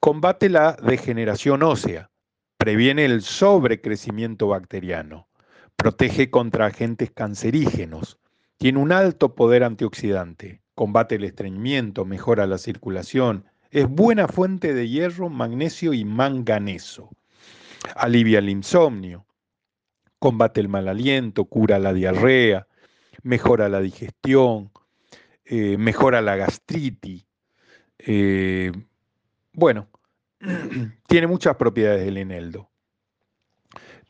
Combate 0.00 0.48
la 0.48 0.76
degeneración 0.82 1.62
ósea, 1.62 2.10
previene 2.56 3.04
el 3.04 3.22
sobrecrecimiento 3.22 4.48
bacteriano, 4.48 5.28
protege 5.76 6.30
contra 6.30 6.66
agentes 6.66 7.12
cancerígenos, 7.12 8.18
tiene 8.56 8.78
un 8.80 8.90
alto 8.90 9.34
poder 9.34 9.62
antioxidante, 9.62 10.62
combate 10.74 11.16
el 11.16 11.24
estreñimiento, 11.24 12.04
mejora 12.04 12.46
la 12.46 12.58
circulación, 12.58 13.44
es 13.70 13.86
buena 13.88 14.26
fuente 14.26 14.74
de 14.74 14.88
hierro, 14.88 15.28
magnesio 15.28 15.92
y 15.92 16.04
manganeso. 16.04 17.10
Alivia 17.94 18.38
el 18.38 18.48
insomnio, 18.48 19.25
combate 20.18 20.60
el 20.60 20.68
mal 20.68 20.88
aliento, 20.88 21.44
cura 21.44 21.78
la 21.78 21.92
diarrea, 21.92 22.66
mejora 23.22 23.68
la 23.68 23.80
digestión, 23.80 24.70
eh, 25.44 25.76
mejora 25.78 26.20
la 26.20 26.36
gastritis. 26.36 27.24
Eh, 27.98 28.72
bueno, 29.52 29.88
tiene 31.08 31.26
muchas 31.26 31.56
propiedades 31.56 32.06
el 32.06 32.16
eneldo, 32.18 32.70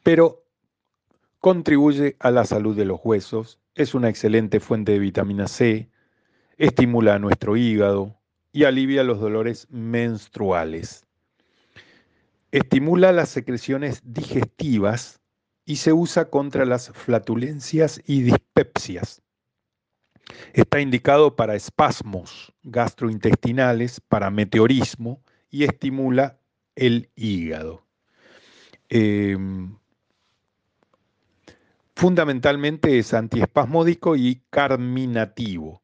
pero 0.03 0.45
contribuye 1.40 2.16
a 2.19 2.31
la 2.31 2.45
salud 2.45 2.77
de 2.77 2.85
los 2.85 3.01
huesos, 3.03 3.61
es 3.75 3.95
una 3.95 4.09
excelente 4.09 4.61
fuente 4.61 4.92
de 4.92 4.99
vitamina 4.99 5.47
C, 5.47 5.90
estimula 6.57 7.14
a 7.14 7.19
nuestro 7.19 7.57
hígado 7.57 8.16
y 8.53 8.64
alivia 8.64 9.05
los 9.05 9.21
dolores 9.21 9.69
menstruales. 9.71 11.07
Estimula 12.53 13.12
las 13.12 13.29
secreciones 13.29 14.01
digestivas 14.05 15.15
y 15.66 15.76
se 15.76 15.92
usa 15.92 16.31
contra 16.31 16.64
las 16.64 16.90
flatulencias 16.90 18.00
y 18.07 18.22
dispepsias. 18.22 19.20
Está 20.55 20.81
indicado 20.81 21.37
para 21.37 21.57
espasmos 21.57 22.52
gastrointestinales, 22.62 24.00
para 24.00 24.31
meteorismo 24.31 25.20
y 25.50 25.64
estimula 25.64 26.38
el 26.76 27.11
hígado. 27.16 27.85
Em, 28.88 29.76
fundamentalmente 31.94 32.98
es 32.98 33.12
antiespasmódico 33.12 34.14
y 34.16 34.42
carminativo. 34.50 35.83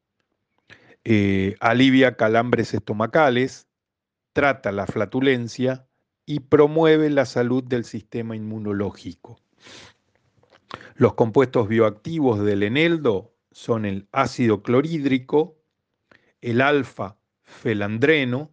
Eh, 1.03 1.55
alivia 1.59 2.15
calambres 2.15 2.73
estomacales, 2.73 3.67
trata 4.31 4.71
la 4.71 4.87
flatulencia 4.87 5.85
y 6.25 6.39
promueve 6.39 7.09
la 7.09 7.25
salud 7.25 7.63
del 7.63 7.83
sistema 7.83 8.37
inmunológico. 8.37 9.39
Los 10.95 11.13
compuestos 11.15 11.67
bioactivos 11.67 12.43
del 12.43 12.63
eneldo 12.63 13.33
son 13.51 13.85
el 13.85 14.07
ácido 14.11 14.61
clorhídrico, 14.63 15.57
el 16.41 16.61
alfa-felandreno 16.61 18.51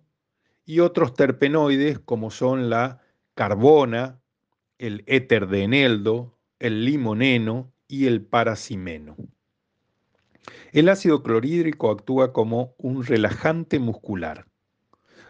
y 0.65 0.81
otros 0.81 1.15
terpenoides 1.15 1.99
como 1.99 2.31
son 2.31 2.71
la 2.71 3.03
carbona, 3.35 4.21
el 4.79 5.03
éter 5.07 5.49
de 5.49 5.65
eneldo, 5.65 6.39
el 6.59 6.85
limoneno 6.85 7.73
y 7.89 8.07
el 8.07 8.25
paracimeno. 8.25 9.17
El 10.73 10.89
ácido 10.89 11.23
clorhídrico 11.23 11.91
actúa 11.91 12.33
como 12.33 12.75
un 12.79 13.05
relajante 13.05 13.79
muscular, 13.79 14.47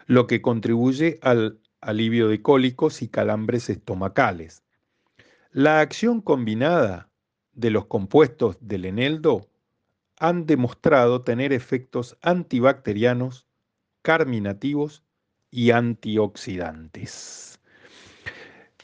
lo 0.05 0.27
que 0.27 0.41
contribuye 0.41 1.19
al 1.21 1.59
alivio 1.81 2.27
de 2.27 2.41
cólicos 2.41 3.01
y 3.01 3.07
calambres 3.07 3.69
estomacales. 3.69 4.63
La 5.53 5.81
acción 5.81 6.21
combinada 6.21 7.09
de 7.51 7.71
los 7.71 7.85
compuestos 7.87 8.55
del 8.61 8.85
eneldo 8.85 9.49
han 10.17 10.45
demostrado 10.45 11.23
tener 11.23 11.51
efectos 11.51 12.17
antibacterianos, 12.21 13.45
carminativos 14.01 15.03
y 15.49 15.71
antioxidantes. 15.71 17.59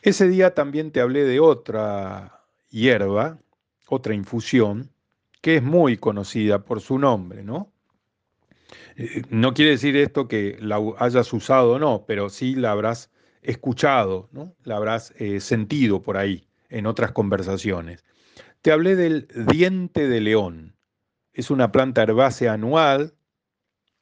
Ese 0.02 0.28
día 0.28 0.56
también 0.56 0.92
te 0.92 1.00
hablé 1.00 1.24
de 1.24 1.40
otra 1.40 2.44
hierba, 2.70 3.40
otra 3.88 4.14
infusión, 4.14 4.92
que 5.40 5.56
es 5.56 5.64
muy 5.64 5.96
conocida 5.96 6.66
por 6.66 6.82
su 6.82 7.00
nombre, 7.00 7.44
¿no? 7.44 7.72
Eh, 8.98 9.22
no 9.30 9.54
quiere 9.54 9.72
decir 9.72 9.96
esto 9.96 10.28
que 10.28 10.58
la 10.60 10.82
hayas 10.98 11.32
usado 11.32 11.76
o 11.76 11.80
no, 11.80 12.04
pero 12.06 12.28
sí 12.28 12.56
la 12.56 12.74
habrás 12.74 13.10
escuchado, 13.42 14.28
¿no? 14.34 14.54
La 14.66 14.76
habrás 14.76 15.14
eh, 15.16 15.40
sentido 15.40 16.02
por 16.02 16.18
ahí 16.18 16.47
en 16.70 16.86
otras 16.86 17.12
conversaciones. 17.12 18.04
Te 18.62 18.72
hablé 18.72 18.96
del 18.96 19.28
diente 19.48 20.08
de 20.08 20.22
león. 20.22 20.76
Es 21.34 21.52
una 21.52 21.72
planta 21.72 22.04
herbácea 22.04 22.54
anual 22.54 23.14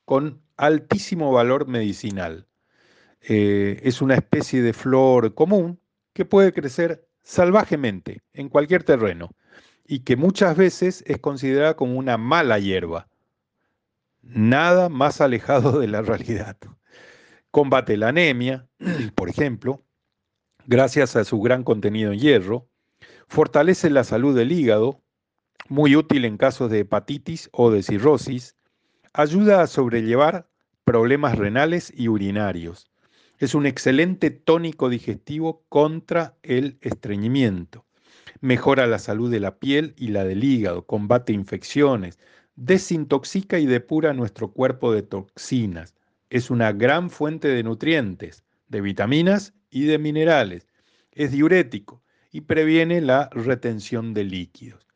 con 0.05 0.41
altísimo 0.57 1.31
valor 1.31 1.67
medicinal. 1.67 2.47
Eh, 3.21 3.79
es 3.83 4.01
una 4.01 4.15
especie 4.15 4.61
de 4.61 4.73
flor 4.73 5.33
común 5.33 5.79
que 6.13 6.25
puede 6.25 6.53
crecer 6.53 7.07
salvajemente 7.23 8.21
en 8.33 8.49
cualquier 8.49 8.83
terreno 8.83 9.31
y 9.85 9.99
que 9.99 10.15
muchas 10.15 10.55
veces 10.55 11.03
es 11.07 11.19
considerada 11.19 11.75
como 11.75 11.97
una 11.97 12.17
mala 12.17 12.59
hierba. 12.59 13.07
Nada 14.21 14.89
más 14.89 15.21
alejado 15.21 15.79
de 15.79 15.87
la 15.87 16.01
realidad. 16.03 16.57
Combate 17.51 17.97
la 17.97 18.09
anemia, 18.09 18.67
por 19.15 19.29
ejemplo, 19.29 19.84
gracias 20.67 21.15
a 21.15 21.23
su 21.23 21.39
gran 21.39 21.63
contenido 21.63 22.11
en 22.11 22.19
hierro. 22.19 22.67
Fortalece 23.27 23.89
la 23.89 24.03
salud 24.03 24.35
del 24.35 24.51
hígado, 24.51 25.01
muy 25.69 25.95
útil 25.95 26.25
en 26.25 26.37
casos 26.37 26.69
de 26.69 26.79
hepatitis 26.79 27.49
o 27.51 27.71
de 27.71 27.83
cirrosis. 27.83 28.55
Ayuda 29.13 29.61
a 29.61 29.67
sobrellevar 29.67 30.49
problemas 30.83 31.37
renales 31.37 31.91
y 31.95 32.07
urinarios. 32.09 32.91
Es 33.39 33.55
un 33.55 33.65
excelente 33.65 34.29
tónico 34.31 34.89
digestivo 34.89 35.63
contra 35.69 36.37
el 36.43 36.77
estreñimiento 36.81 37.85
mejora 38.41 38.87
la 38.87 38.99
salud 38.99 39.31
de 39.31 39.39
la 39.39 39.57
piel 39.57 39.93
y 39.97 40.09
la 40.09 40.23
del 40.23 40.43
hígado, 40.43 40.85
combate 40.85 41.33
infecciones, 41.33 42.19
desintoxica 42.55 43.59
y 43.59 43.65
depura 43.65 44.13
nuestro 44.13 44.51
cuerpo 44.51 44.93
de 44.93 45.01
toxinas. 45.01 45.95
Es 46.29 46.49
una 46.49 46.71
gran 46.71 47.09
fuente 47.09 47.47
de 47.47 47.63
nutrientes, 47.63 48.43
de 48.67 48.81
vitaminas 48.81 49.53
y 49.75 49.83
de 49.83 49.97
minerales. 49.97 50.69
Es 51.11 51.33
diurético 51.33 52.01
y 52.31 52.41
previene 52.41 53.01
la 53.01 53.29
retención 53.33 54.13
de 54.13 54.23
líquidos. 54.23 54.87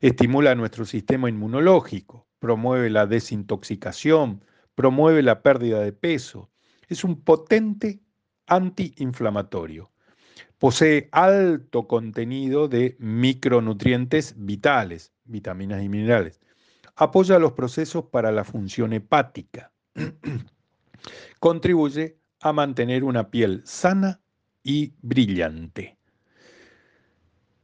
Estimula 0.00 0.56
nuestro 0.56 0.84
sistema 0.84 1.28
inmunológico, 1.28 2.26
promueve 2.40 2.90
la 2.90 3.06
desintoxicación, 3.06 4.44
promueve 4.74 5.22
la 5.22 5.40
pérdida 5.40 5.80
de 5.82 5.92
peso. 5.92 6.50
Es 6.88 7.04
un 7.04 7.20
potente 7.20 8.00
antiinflamatorio. 8.48 9.92
Posee 10.58 11.08
alto 11.12 11.86
contenido 11.86 12.66
de 12.66 12.96
micronutrientes 12.98 14.34
vitales, 14.36 15.12
vitaminas 15.26 15.80
y 15.80 15.88
minerales. 15.88 16.40
Apoya 16.96 17.38
los 17.38 17.52
procesos 17.52 18.06
para 18.06 18.32
la 18.32 18.42
función 18.42 18.92
hepática. 18.92 19.70
Contribuye 21.38 22.18
a 22.40 22.52
mantener 22.52 23.04
una 23.04 23.30
piel 23.30 23.62
sana 23.64 24.20
y 24.64 24.94
brillante. 25.02 25.96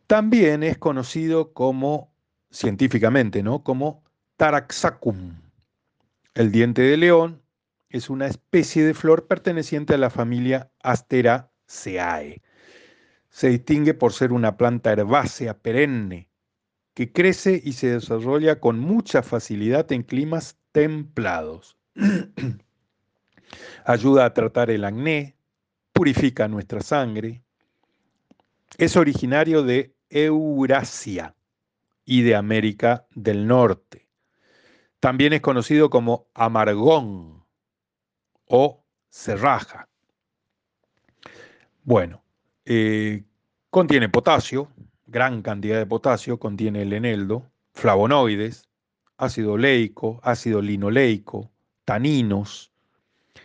También 0.07 0.63
es 0.63 0.79
conocido 0.79 1.53
como, 1.53 2.13
científicamente, 2.51 3.43
¿no? 3.43 3.65
Como 3.65 4.05
Taraxacum. 4.37 5.41
El 6.35 6.53
diente 6.53 6.83
de 6.83 6.97
león 6.97 7.43
es 7.89 8.09
una 8.09 8.27
especie 8.27 8.85
de 8.85 8.95
flor 8.95 9.27
perteneciente 9.27 9.95
a 9.95 9.99
la 9.99 10.11
familia 10.11 10.71
Asteraceae. 10.83 12.41
Se 13.31 13.49
distingue 13.49 13.95
por 13.95 14.13
ser 14.13 14.33
una 14.33 14.57
planta 14.57 14.93
herbácea 14.93 15.59
perenne 15.59 16.29
que 16.95 17.13
crece 17.13 17.61
y 17.65 17.73
se 17.73 17.89
desarrolla 17.89 18.61
con 18.61 18.79
mucha 18.79 19.23
facilidad 19.23 19.91
en 19.93 20.03
climas 20.03 20.59
templados. 20.73 21.77
Ayuda 23.85 24.25
a 24.25 24.35
tratar 24.35 24.71
el 24.71 24.85
acné, 24.85 25.37
purifica 26.01 26.49
nuestra 26.49 26.81
sangre. 26.81 27.43
Es 28.79 28.97
originario 28.97 29.63
de 29.63 29.95
Eurasia 30.09 31.35
y 32.07 32.23
de 32.23 32.37
América 32.37 33.07
del 33.15 33.47
Norte. 33.47 34.09
También 34.99 35.35
es 35.35 35.43
conocido 35.43 35.91
como 35.91 36.27
amargón 36.33 37.45
o 38.47 38.83
serraja. 39.11 39.91
Bueno, 41.83 42.23
eh, 42.65 43.23
contiene 43.69 44.09
potasio, 44.09 44.71
gran 45.07 45.43
cantidad 45.43 45.77
de 45.77 45.85
potasio, 45.85 46.39
contiene 46.39 46.81
el 46.81 46.95
eneldo, 46.95 47.45
flavonoides, 47.75 48.71
ácido 49.19 49.59
leico, 49.59 50.19
ácido 50.23 50.63
linoleico, 50.63 51.51
taninos, 51.85 52.70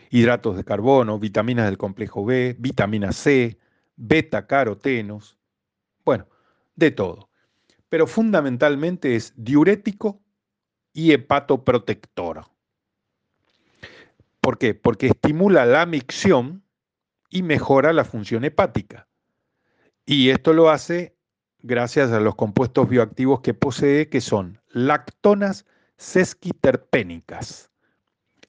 hidratos 0.09 0.55
de 0.57 0.63
carbono, 0.63 1.19
vitaminas 1.19 1.65
del 1.65 1.77
complejo 1.77 2.25
B, 2.25 2.55
vitamina 2.59 3.11
C, 3.11 3.57
beta 3.95 4.47
carotenos, 4.47 5.37
bueno, 6.03 6.27
de 6.75 6.91
todo. 6.91 7.29
Pero 7.89 8.07
fundamentalmente 8.07 9.15
es 9.15 9.33
diurético 9.35 10.21
y 10.93 11.11
hepatoprotector. 11.11 12.45
¿Por 14.39 14.57
qué? 14.57 14.75
Porque 14.75 15.07
estimula 15.07 15.65
la 15.65 15.85
micción 15.85 16.63
y 17.29 17.41
mejora 17.43 17.93
la 17.93 18.05
función 18.05 18.43
hepática. 18.43 19.07
Y 20.05 20.29
esto 20.29 20.53
lo 20.53 20.69
hace 20.69 21.15
gracias 21.59 22.11
a 22.11 22.19
los 22.19 22.35
compuestos 22.35 22.87
bioactivos 22.87 23.41
que 23.41 23.53
posee, 23.55 24.07
que 24.07 24.21
son 24.21 24.61
lactonas 24.69 25.65
sesquiterpénicas, 25.97 27.71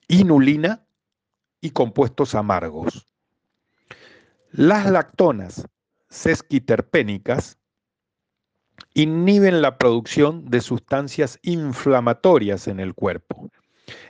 inulina 0.07 0.86
y 1.61 1.71
compuestos 1.71 2.35
amargos. 2.35 3.05
Las 4.51 4.89
lactonas 4.89 5.67
sesquiterpénicas 6.09 7.57
inhiben 8.93 9.61
la 9.61 9.77
producción 9.77 10.45
de 10.45 10.61
sustancias 10.61 11.39
inflamatorias 11.41 12.67
en 12.67 12.79
el 12.79 12.93
cuerpo, 12.93 13.49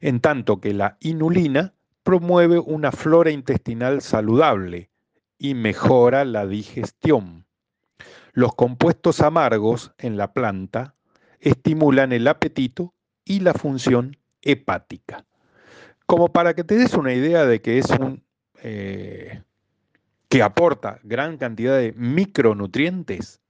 en 0.02 0.20
tanto 0.20 0.60
que 0.60 0.74
la 0.74 0.98
inulina 1.00 1.74
promueve 2.04 2.60
una 2.60 2.92
flora 2.92 3.32
intestinal 3.32 4.02
saludable 4.02 4.90
y 5.38 5.54
mejora 5.54 6.26
la 6.26 6.46
digestión. 6.48 7.46
Los 8.34 8.56
compuestos 8.56 9.22
amargos 9.22 9.92
en 9.98 10.16
la 10.16 10.34
planta 10.34 10.96
estimulan 11.40 12.12
el 12.12 12.28
apetito 12.28 12.94
y 13.26 13.42
la 13.42 13.54
función 13.54 14.18
hepática. 14.42 15.26
Como 16.08 16.30
para 16.32 16.54
que 16.54 16.63
te 16.63 16.76
des 16.76 16.93
una 16.93 17.13
idea 17.13 17.46
de 17.46 17.62
que 17.62 17.78
es 17.78 17.89
un 17.89 18.24
eh, 18.63 19.43
que 20.30 20.41
aporta 20.41 21.00
gran 21.04 21.38
cantidad 21.38 21.78
de 21.78 21.91
micronutrientes, 21.93 23.41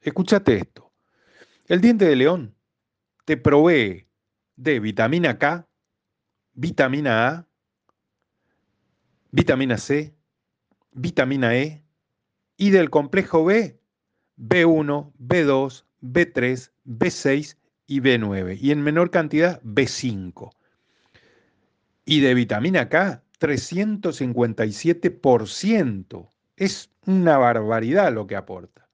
escúchate 0.00 0.58
esto. 0.58 0.92
El 1.66 1.80
diente 1.80 2.04
de 2.04 2.14
león 2.14 2.54
te 3.24 3.36
provee 3.36 4.06
de 4.54 4.78
vitamina 4.78 5.38
K, 5.38 5.66
vitamina 6.54 7.28
A, 7.28 7.48
vitamina 9.32 9.76
C, 9.76 10.14
vitamina 10.92 11.56
E 11.56 11.82
y 12.56 12.70
del 12.70 12.90
complejo 12.90 13.44
B, 13.44 13.76
B1, 14.36 15.12
B2, 15.18 15.84
B3, 16.00 16.70
B6 16.86 17.56
y 17.88 18.00
B9 18.00 18.56
y 18.60 18.70
en 18.70 18.82
menor 18.82 19.10
cantidad 19.10 19.60
B5. 19.62 20.52
Y 22.10 22.20
de 22.20 22.32
vitamina 22.32 22.88
K, 22.88 23.22
357%. 23.38 26.32
Es 26.56 26.90
una 27.04 27.36
barbaridad 27.36 28.14
lo 28.14 28.26
que 28.26 28.34
aporta. 28.34 28.88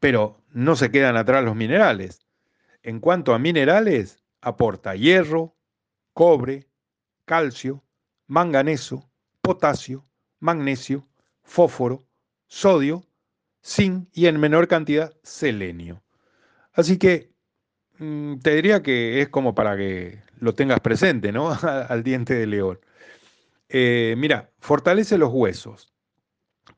Pero 0.00 0.42
no 0.50 0.74
se 0.74 0.90
quedan 0.90 1.16
atrás 1.16 1.44
los 1.44 1.54
minerales. 1.54 2.26
En 2.82 2.98
cuanto 2.98 3.32
a 3.32 3.38
minerales, 3.38 4.24
aporta 4.40 4.96
hierro, 4.96 5.54
cobre, 6.14 6.66
calcio, 7.26 7.84
manganeso, 8.26 9.08
potasio, 9.40 10.04
magnesio, 10.40 11.06
fósforo, 11.44 12.08
sodio, 12.48 13.04
zinc 13.64 14.08
y 14.12 14.26
en 14.26 14.40
menor 14.40 14.66
cantidad 14.66 15.12
selenio. 15.22 16.02
Así 16.72 16.98
que 16.98 17.31
te 18.42 18.54
diría 18.54 18.82
que 18.82 19.20
es 19.20 19.28
como 19.28 19.54
para 19.54 19.76
que 19.76 20.22
lo 20.38 20.54
tengas 20.54 20.80
presente, 20.80 21.32
¿no? 21.32 21.50
Al 21.88 22.02
diente 22.02 22.34
de 22.34 22.46
león. 22.46 22.80
Eh, 23.68 24.14
mira, 24.18 24.50
fortalece 24.60 25.18
los 25.18 25.30
huesos 25.32 25.92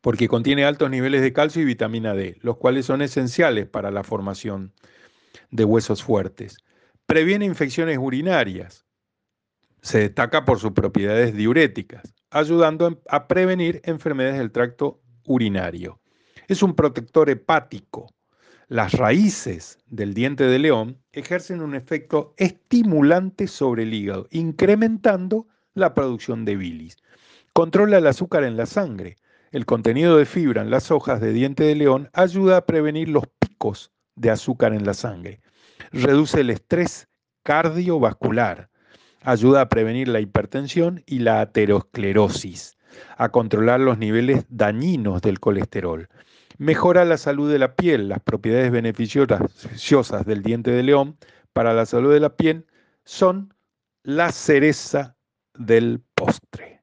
porque 0.01 0.29
contiene 0.29 0.65
altos 0.65 0.91
niveles 0.91 1.23
de 1.23 1.33
calcio 1.33 1.63
y 1.63 1.65
vitamina 1.65 2.15
D, 2.15 2.37
los 2.41 2.57
cuales 2.57 2.87
son 2.87 3.03
esenciales 3.03 3.67
para 3.67 3.91
la 3.91 4.05
formación 4.05 4.73
de 5.51 5.65
huesos 5.65 6.03
fuertes. 6.03 6.59
Previene 7.07 7.45
infecciones 7.45 7.99
urinarias. 7.99 8.85
Se 9.83 9.99
destaca 9.99 10.45
por 10.45 10.59
sus 10.59 10.73
propiedades 10.73 11.35
diuréticas 11.35 12.15
ayudando 12.35 13.01
a 13.09 13.29
prevenir 13.29 13.81
enfermedades 13.85 14.39
del 14.39 14.51
tracto 14.51 15.01
urinario. 15.25 16.01
Es 16.49 16.65
un 16.65 16.75
protector 16.75 17.31
hepático. 17.31 18.13
Las 18.69 18.93
raíces 18.93 19.79
del 19.87 20.15
diente 20.15 20.45
de 20.45 20.59
león 20.59 20.99
ejercen 21.13 21.61
un 21.61 21.75
efecto 21.75 22.35
estimulante 22.37 23.47
sobre 23.47 23.83
el 23.83 23.95
hígado, 23.95 24.27
incrementando 24.31 25.47
la 25.75 25.95
producción 25.95 26.45
de 26.45 26.57
bilis. 26.57 26.97
Controla 27.53 27.99
el 27.99 28.07
azúcar 28.07 28.45
en 28.45 28.57
la 28.57 28.67
sangre. 28.67 29.17
El 29.53 29.67
contenido 29.67 30.17
de 30.17 30.27
fibra 30.27 30.63
en 30.63 30.71
las 30.71 30.91
hojas 30.91 31.21
de 31.21 31.33
diente 31.33 31.65
de 31.65 31.75
león 31.75 32.11
ayuda 32.13 32.59
a 32.59 32.67
prevenir 32.67 33.09
los 33.09 33.25
picos 33.39 33.93
de 34.17 34.31
azúcar 34.31 34.73
en 34.73 34.85
la 34.85 34.95
sangre. 34.95 35.41
Reduce 35.93 36.41
el 36.41 36.51
estrés 36.51 37.09
cardiovascular 37.43 38.71
Ayuda 39.27 39.63
a 39.63 39.69
prevenir 39.71 40.09
la 40.09 40.21
hipertensión 40.21 41.03
y 41.07 41.21
la 41.21 41.41
aterosclerosis, 41.41 42.77
a 43.17 43.31
controlar 43.31 43.81
los 43.81 43.97
niveles 43.97 44.45
dañinos 44.51 45.23
del 45.23 45.41
colesterol. 45.41 46.11
Mejora 46.59 47.05
la 47.05 47.19
salud 47.19 47.51
de 47.51 47.59
la 47.59 47.75
piel. 47.75 48.09
Las 48.09 48.21
propiedades 48.21 48.71
beneficiosas 48.71 50.27
del 50.27 50.43
diente 50.43 50.71
de 50.71 50.83
león 50.83 51.17
para 51.53 51.75
la 51.75 51.87
salud 51.87 52.13
de 52.13 52.21
la 52.21 52.37
piel 52.37 52.67
son 53.05 53.55
la 54.03 54.31
cereza 54.33 55.17
del 55.55 56.03
postre. 56.15 56.83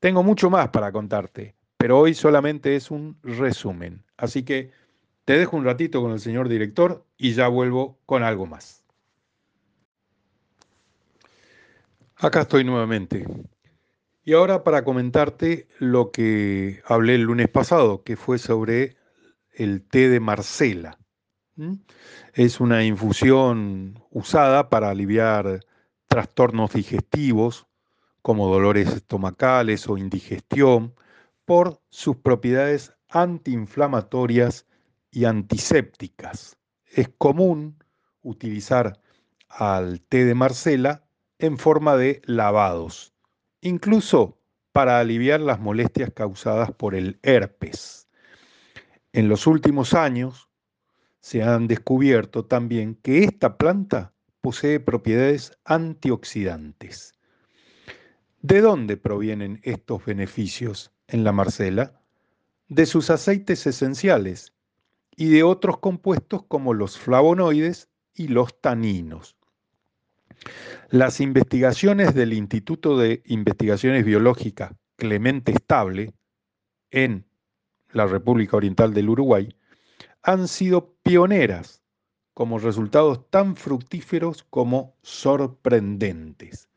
Tengo 0.00 0.22
mucho 0.22 0.50
más 0.50 0.68
para 0.68 0.92
contarte, 0.92 1.54
pero 1.76 1.98
hoy 1.98 2.14
solamente 2.14 2.74
es 2.74 2.90
un 2.90 3.18
resumen. 3.22 4.02
Así 4.16 4.44
que 4.44 4.70
te 5.24 5.38
dejo 5.38 5.56
un 5.56 5.64
ratito 5.64 6.00
con 6.00 6.12
el 6.12 6.20
señor 6.20 6.48
director 6.48 7.04
y 7.16 7.32
ya 7.34 7.48
vuelvo 7.48 7.98
con 8.06 8.22
algo 8.22 8.46
más. 8.46 8.82
Acá 12.16 12.42
estoy 12.42 12.64
nuevamente. 12.64 13.26
Y 14.24 14.32
ahora 14.34 14.62
para 14.62 14.84
comentarte 14.84 15.68
lo 15.78 16.12
que 16.12 16.80
hablé 16.86 17.16
el 17.16 17.22
lunes 17.22 17.48
pasado, 17.48 18.04
que 18.04 18.16
fue 18.16 18.38
sobre 18.38 18.96
el 19.52 19.82
té 19.82 20.08
de 20.08 20.20
Marcela. 20.20 20.98
Es 22.32 22.60
una 22.60 22.84
infusión 22.84 24.02
usada 24.10 24.70
para 24.70 24.90
aliviar 24.90 25.60
trastornos 26.08 26.72
digestivos 26.72 27.66
como 28.22 28.48
dolores 28.48 28.88
estomacales 28.88 29.88
o 29.88 29.98
indigestión 29.98 30.94
por 31.44 31.80
sus 31.90 32.16
propiedades 32.16 32.94
antiinflamatorias 33.08 34.66
y 35.10 35.26
antisépticas. 35.26 36.56
Es 36.86 37.10
común 37.18 37.76
utilizar 38.22 39.00
al 39.48 40.00
té 40.00 40.24
de 40.24 40.34
Marcela 40.34 41.04
en 41.38 41.58
forma 41.58 41.96
de 41.96 42.22
lavados, 42.24 43.12
incluso 43.60 44.38
para 44.72 45.00
aliviar 45.00 45.40
las 45.40 45.60
molestias 45.60 46.10
causadas 46.14 46.70
por 46.72 46.94
el 46.94 47.18
herpes. 47.22 48.01
En 49.12 49.28
los 49.28 49.46
últimos 49.46 49.92
años 49.92 50.48
se 51.20 51.42
han 51.42 51.68
descubierto 51.68 52.46
también 52.46 52.94
que 52.94 53.24
esta 53.24 53.58
planta 53.58 54.14
posee 54.40 54.80
propiedades 54.80 55.56
antioxidantes. 55.64 57.14
¿De 58.40 58.60
dónde 58.60 58.96
provienen 58.96 59.60
estos 59.62 60.04
beneficios 60.04 60.92
en 61.08 61.24
la 61.24 61.32
marcela? 61.32 62.00
De 62.68 62.86
sus 62.86 63.10
aceites 63.10 63.66
esenciales 63.66 64.54
y 65.14 65.28
de 65.28 65.42
otros 65.42 65.78
compuestos 65.78 66.44
como 66.44 66.72
los 66.72 66.98
flavonoides 66.98 67.88
y 68.14 68.28
los 68.28 68.60
taninos. 68.60 69.36
Las 70.88 71.20
investigaciones 71.20 72.14
del 72.14 72.32
Instituto 72.32 72.98
de 72.98 73.22
Investigaciones 73.26 74.04
Biológicas 74.04 74.72
Clemente 74.96 75.52
Estable 75.52 76.14
en 76.90 77.26
la 77.92 78.06
República 78.06 78.56
Oriental 78.56 78.94
del 78.94 79.10
Uruguay 79.10 79.54
han 80.22 80.48
sido 80.48 80.94
pioneras 81.02 81.82
como 82.34 82.58
resultados 82.58 83.30
tan 83.30 83.56
fructíferos 83.56 84.42
como 84.44 84.96
sorprendentes. 85.02 86.68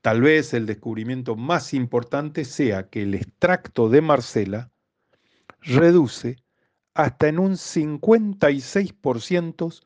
Tal 0.00 0.22
vez 0.22 0.54
el 0.54 0.64
descubrimiento 0.66 1.36
más 1.36 1.74
importante 1.74 2.44
sea 2.44 2.88
que 2.88 3.02
el 3.02 3.14
extracto 3.14 3.88
de 3.88 4.00
Marcela 4.00 4.72
reduce 5.60 6.42
hasta 6.94 7.28
en 7.28 7.38
un 7.38 7.52
56% 7.52 9.84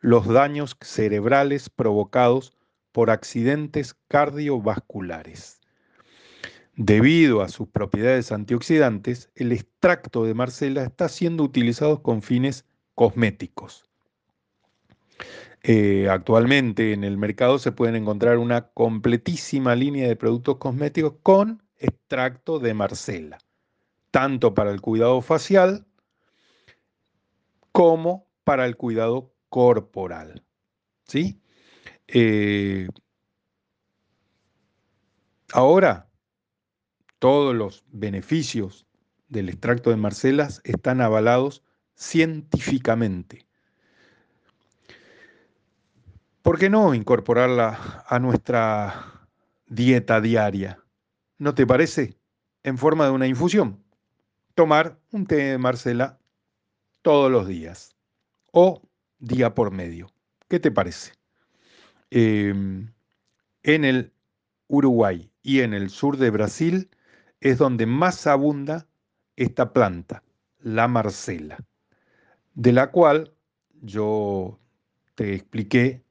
los 0.00 0.28
daños 0.28 0.76
cerebrales 0.80 1.70
provocados 1.70 2.52
por 2.92 3.10
accidentes 3.10 3.96
cardiovasculares. 4.08 5.55
Debido 6.76 7.40
a 7.40 7.48
sus 7.48 7.68
propiedades 7.68 8.30
antioxidantes, 8.32 9.30
el 9.34 9.52
extracto 9.52 10.24
de 10.24 10.34
Marcela 10.34 10.82
está 10.82 11.08
siendo 11.08 11.42
utilizado 11.42 12.02
con 12.02 12.20
fines 12.20 12.66
cosméticos. 12.94 13.86
Eh, 15.62 16.08
actualmente 16.10 16.92
en 16.92 17.02
el 17.02 17.16
mercado 17.16 17.58
se 17.58 17.72
pueden 17.72 17.96
encontrar 17.96 18.36
una 18.36 18.68
completísima 18.68 19.74
línea 19.74 20.06
de 20.06 20.16
productos 20.16 20.58
cosméticos 20.58 21.14
con 21.22 21.62
extracto 21.78 22.58
de 22.58 22.74
Marcela, 22.74 23.38
tanto 24.10 24.52
para 24.52 24.70
el 24.70 24.82
cuidado 24.82 25.22
facial 25.22 25.86
como 27.72 28.28
para 28.44 28.66
el 28.66 28.76
cuidado 28.76 29.34
corporal. 29.48 30.44
¿Sí? 31.06 31.40
Eh, 32.06 32.88
ahora, 35.52 36.05
todos 37.18 37.54
los 37.54 37.84
beneficios 37.90 38.86
del 39.28 39.48
extracto 39.48 39.90
de 39.90 39.96
Marcelas 39.96 40.60
están 40.64 41.00
avalados 41.00 41.62
científicamente. 41.94 43.46
¿Por 46.42 46.58
qué 46.58 46.70
no 46.70 46.94
incorporarla 46.94 48.04
a 48.06 48.18
nuestra 48.18 49.28
dieta 49.66 50.20
diaria? 50.20 50.78
¿No 51.38 51.54
te 51.54 51.66
parece? 51.66 52.16
En 52.62 52.78
forma 52.78 53.06
de 53.06 53.10
una 53.10 53.26
infusión. 53.26 53.82
Tomar 54.54 54.98
un 55.10 55.26
té 55.26 55.36
de 55.36 55.58
Marcela 55.58 56.20
todos 57.02 57.30
los 57.30 57.48
días 57.48 57.96
o 58.52 58.82
día 59.18 59.54
por 59.54 59.70
medio. 59.70 60.12
¿Qué 60.48 60.60
te 60.60 60.70
parece? 60.70 61.12
Em, 62.10 62.92
en 63.62 63.84
el 63.84 64.12
Uruguay 64.68 65.30
y 65.42 65.60
en 65.60 65.74
el 65.74 65.90
sur 65.90 66.16
de 66.16 66.30
Brasil 66.30 66.90
es 67.40 67.58
donde 67.58 67.86
más 67.86 68.26
abunda 68.26 68.86
esta 69.36 69.72
planta, 69.72 70.22
la 70.60 70.88
marcela, 70.88 71.58
de 72.54 72.72
la 72.72 72.90
cual 72.90 73.32
yo 73.82 74.58
te 75.14 75.34
expliqué 75.34 76.02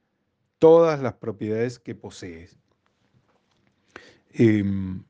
todas 0.59 1.01
las 1.01 1.13
propiedades 1.13 1.79
que 1.79 1.95
posee. 1.95 2.49
Em, 4.31 5.03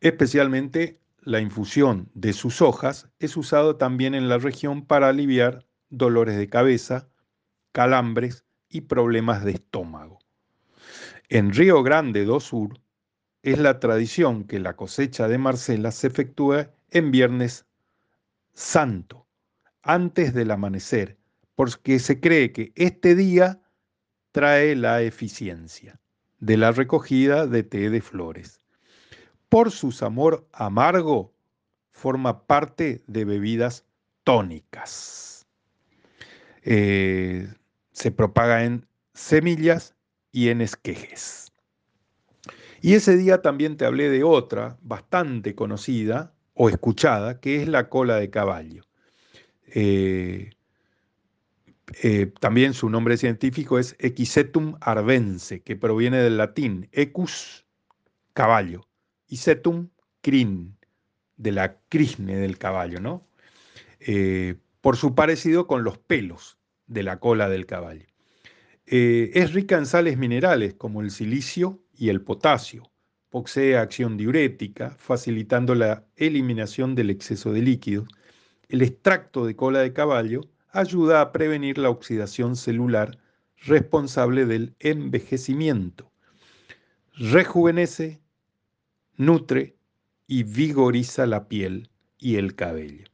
especialmente 0.00 1.00
la 1.22 1.40
infusión 1.40 2.10
de 2.14 2.32
sus 2.32 2.62
hojas 2.62 3.08
es 3.18 3.36
usado 3.36 3.76
también 3.76 4.14
en 4.14 4.28
la 4.28 4.38
región 4.38 4.84
para 4.84 5.08
aliviar 5.08 5.66
dolores 5.90 6.36
de 6.36 6.48
cabeza, 6.48 7.08
calambres 7.72 8.44
y 8.68 8.82
problemas 8.82 9.44
de 9.44 9.52
estómago. 9.52 10.18
En 11.28 11.52
Río 11.52 11.82
Grande 11.82 12.24
do 12.24 12.40
Sur 12.40 12.80
es 13.42 13.58
la 13.58 13.80
tradición 13.80 14.44
que 14.44 14.58
la 14.58 14.76
cosecha 14.76 15.28
de 15.28 15.38
Marcela 15.38 15.92
se 15.92 16.08
efectúe 16.08 16.66
en 16.90 17.10
Viernes 17.10 17.66
Santo, 18.54 19.26
antes 19.82 20.34
del 20.34 20.50
amanecer, 20.50 21.16
porque 21.54 21.98
se 21.98 22.20
cree 22.20 22.52
que 22.52 22.72
este 22.74 23.14
día 23.14 23.60
trae 24.32 24.76
la 24.76 25.02
eficiencia 25.02 26.00
de 26.38 26.56
la 26.56 26.72
recogida 26.72 27.46
de 27.46 27.62
té 27.62 27.90
de 27.90 28.00
flores. 28.00 28.60
Por 29.48 29.70
su 29.70 29.92
sabor 29.92 30.46
amargo, 30.52 31.34
forma 31.90 32.46
parte 32.46 33.02
de 33.06 33.24
bebidas 33.24 33.84
tónicas. 34.24 35.46
Eh, 36.62 37.48
se 37.92 38.10
propaga 38.10 38.64
en 38.64 38.86
semillas 39.14 39.94
y 40.30 40.48
en 40.48 40.60
esquejes. 40.60 41.49
Y 42.82 42.94
ese 42.94 43.16
día 43.16 43.42
también 43.42 43.76
te 43.76 43.84
hablé 43.84 44.08
de 44.08 44.24
otra 44.24 44.78
bastante 44.82 45.54
conocida 45.54 46.32
o 46.54 46.68
escuchada, 46.68 47.40
que 47.40 47.62
es 47.62 47.68
la 47.68 47.88
cola 47.88 48.16
de 48.16 48.30
caballo. 48.30 48.84
Eh, 49.66 50.50
eh, 52.02 52.32
también 52.40 52.72
su 52.72 52.88
nombre 52.88 53.16
científico 53.16 53.78
es 53.78 53.96
Equisetum 53.98 54.76
arvense, 54.80 55.60
que 55.62 55.76
proviene 55.76 56.18
del 56.18 56.38
latín 56.38 56.88
ecus, 56.92 57.66
caballo, 58.32 58.86
y 59.28 59.36
setum, 59.36 59.88
crin, 60.22 60.76
de 61.36 61.52
la 61.52 61.78
crisne 61.88 62.36
del 62.36 62.58
caballo, 62.58 63.00
¿no? 63.00 63.26
Eh, 64.00 64.56
por 64.80 64.96
su 64.96 65.14
parecido 65.14 65.66
con 65.66 65.84
los 65.84 65.98
pelos 65.98 66.58
de 66.86 67.02
la 67.02 67.18
cola 67.18 67.48
del 67.48 67.66
caballo. 67.66 68.06
es 68.86 69.52
rica 69.52 69.76
en 69.78 69.86
sales 69.86 70.18
minerales 70.18 70.74
como 70.74 71.00
el 71.00 71.12
silicio 71.12 71.78
y 72.00 72.08
el 72.08 72.22
potasio. 72.22 72.90
Posee 73.28 73.76
acción 73.76 74.16
diurética, 74.16 74.96
facilitando 74.98 75.74
la 75.74 76.06
eliminación 76.16 76.94
del 76.94 77.10
exceso 77.10 77.52
de 77.52 77.60
líquidos. 77.60 78.08
El 78.70 78.80
extracto 78.80 79.44
de 79.44 79.54
cola 79.54 79.80
de 79.80 79.92
caballo 79.92 80.40
ayuda 80.70 81.20
a 81.20 81.30
prevenir 81.30 81.76
la 81.76 81.90
oxidación 81.90 82.56
celular 82.56 83.18
responsable 83.58 84.46
del 84.46 84.74
envejecimiento. 84.80 86.10
Rejuvenece, 87.12 88.22
nutre 89.16 89.76
y 90.26 90.44
vigoriza 90.44 91.26
la 91.26 91.48
piel 91.48 91.90
y 92.18 92.36
el 92.36 92.54
cabello. 92.54 93.04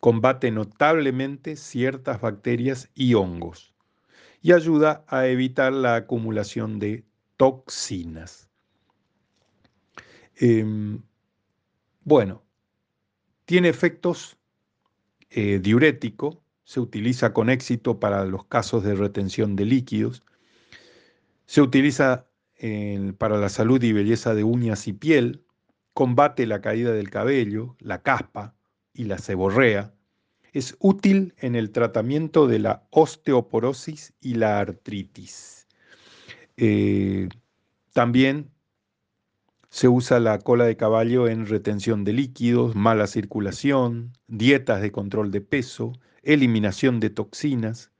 Combate 0.00 0.50
notablemente 0.50 1.56
ciertas 1.56 2.22
bacterias 2.22 2.88
y 2.94 3.12
hongos 3.12 3.74
y 4.40 4.52
ayuda 4.52 5.04
a 5.08 5.26
evitar 5.26 5.74
la 5.74 5.96
acumulación 5.96 6.78
de 6.78 7.04
toxinas. 7.36 8.48
Em, 10.36 11.02
bueno, 12.02 12.42
tiene 13.44 13.68
efectos 13.68 14.36
eh, 15.30 15.58
diuréticos, 15.60 16.38
se 16.64 16.80
utiliza 16.80 17.32
con 17.32 17.50
éxito 17.50 18.00
para 18.00 18.24
los 18.24 18.46
casos 18.46 18.82
de 18.84 18.94
retención 18.94 19.56
de 19.56 19.64
líquidos, 19.66 20.22
se 21.46 21.60
utiliza 21.60 22.26
para 23.18 23.36
la 23.36 23.50
salud 23.50 23.82
y 23.82 23.92
belleza 23.92 24.34
de 24.34 24.42
uñas 24.42 24.88
y 24.88 24.94
piel, 24.94 25.44
combate 25.92 26.46
la 26.46 26.62
caída 26.62 26.92
del 26.92 27.10
cabello, 27.10 27.76
la 27.78 28.02
caspa 28.02 28.54
y 28.94 29.04
la 29.04 29.18
seborrea, 29.18 29.94
es 30.52 30.76
útil 30.78 31.34
en 31.38 31.56
el 31.56 31.72
tratamiento 31.72 32.46
de 32.46 32.60
la 32.60 32.86
osteoporosis 32.90 34.14
y 34.20 34.34
la 34.34 34.60
artritis. 34.60 35.53
Eh, 36.56 37.28
también 37.92 38.50
se 39.70 39.88
usa 39.88 40.20
la 40.20 40.38
cola 40.38 40.66
de 40.66 40.76
caballo 40.76 41.26
en 41.26 41.46
retención 41.46 42.04
de 42.04 42.12
líquidos, 42.12 42.76
mala 42.76 43.08
circulación, 43.08 44.12
dietas 44.28 44.80
de 44.80 44.92
control 44.92 45.32
de 45.32 45.40
peso, 45.40 45.92
eliminación 46.22 47.00
de 47.00 47.10
toxinas, 47.10 47.90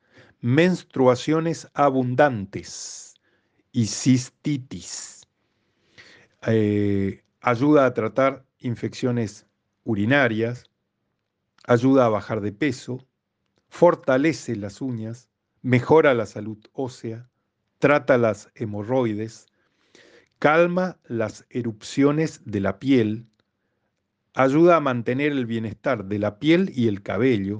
menstruaciones 0.41 1.69
abundantes 1.75 3.15
y 3.73 3.87
cistitis. 3.87 5.27
Eh, 6.47 7.25
ayuda 7.41 7.87
a 7.87 7.95
tratar 7.95 8.45
infecciones 8.61 9.47
urinarias, 9.83 10.71
ayuda 11.67 12.07
a 12.07 12.11
bajar 12.11 12.41
de 12.41 12.53
peso, 12.53 13.05
fortalece 13.69 14.55
las 14.55 14.81
uñas, 14.81 15.29
mejora 15.63 16.15
la 16.15 16.27
salud 16.27 16.59
ósea, 16.73 17.29
trata 17.85 18.17
las 18.17 18.49
hemorroides, 18.55 19.45
calma 20.39 20.99
las 21.05 21.45
erupciones 21.51 22.41
de 22.47 22.61
la 22.61 22.79
piel, 22.79 23.27
ayuda 24.33 24.77
a 24.77 24.81
mantener 24.81 25.33
el 25.33 25.45
bienestar 25.45 26.07
de 26.07 26.19
la 26.19 26.39
piel 26.39 26.73
y 26.75 26.89
el 26.89 27.03
cabello. 27.03 27.59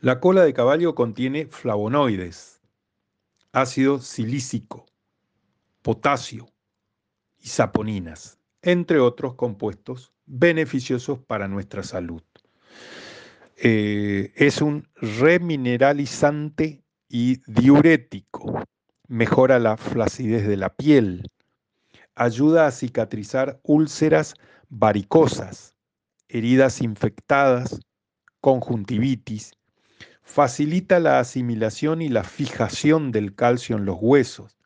La 0.00 0.18
cola 0.18 0.42
de 0.44 0.54
caballo 0.54 0.94
contiene 0.94 1.44
flavonoides, 1.44 2.62
ácido 3.52 3.98
silícico, 3.98 4.86
potasio 5.82 6.46
y 7.38 7.48
saponinas, 7.48 8.38
entre 8.62 8.98
otros 8.98 9.34
compuestos 9.34 10.14
beneficiosos 10.24 11.18
para 11.18 11.48
nuestra 11.48 11.82
salud. 11.82 12.22
Eh, 13.58 14.32
es 14.36 14.62
un 14.62 14.88
remineralizante 14.94 16.82
y 17.10 17.42
diurético. 17.46 18.64
Mejora 19.10 19.58
la 19.58 19.76
flacidez 19.76 20.46
de 20.46 20.56
la 20.56 20.68
piel. 20.68 21.28
Ayuda 22.14 22.68
a 22.68 22.70
cicatrizar 22.70 23.58
úlceras 23.64 24.34
varicosas, 24.68 25.74
heridas 26.28 26.80
infectadas, 26.80 27.80
conjuntivitis. 28.40 29.50
Facilita 30.22 31.00
la 31.00 31.18
asimilación 31.18 32.02
y 32.02 32.08
la 32.08 32.22
fijación 32.22 33.10
del 33.10 33.34
calcio 33.34 33.76
en 33.76 33.84
los 33.84 33.96
huesos. 34.00 34.56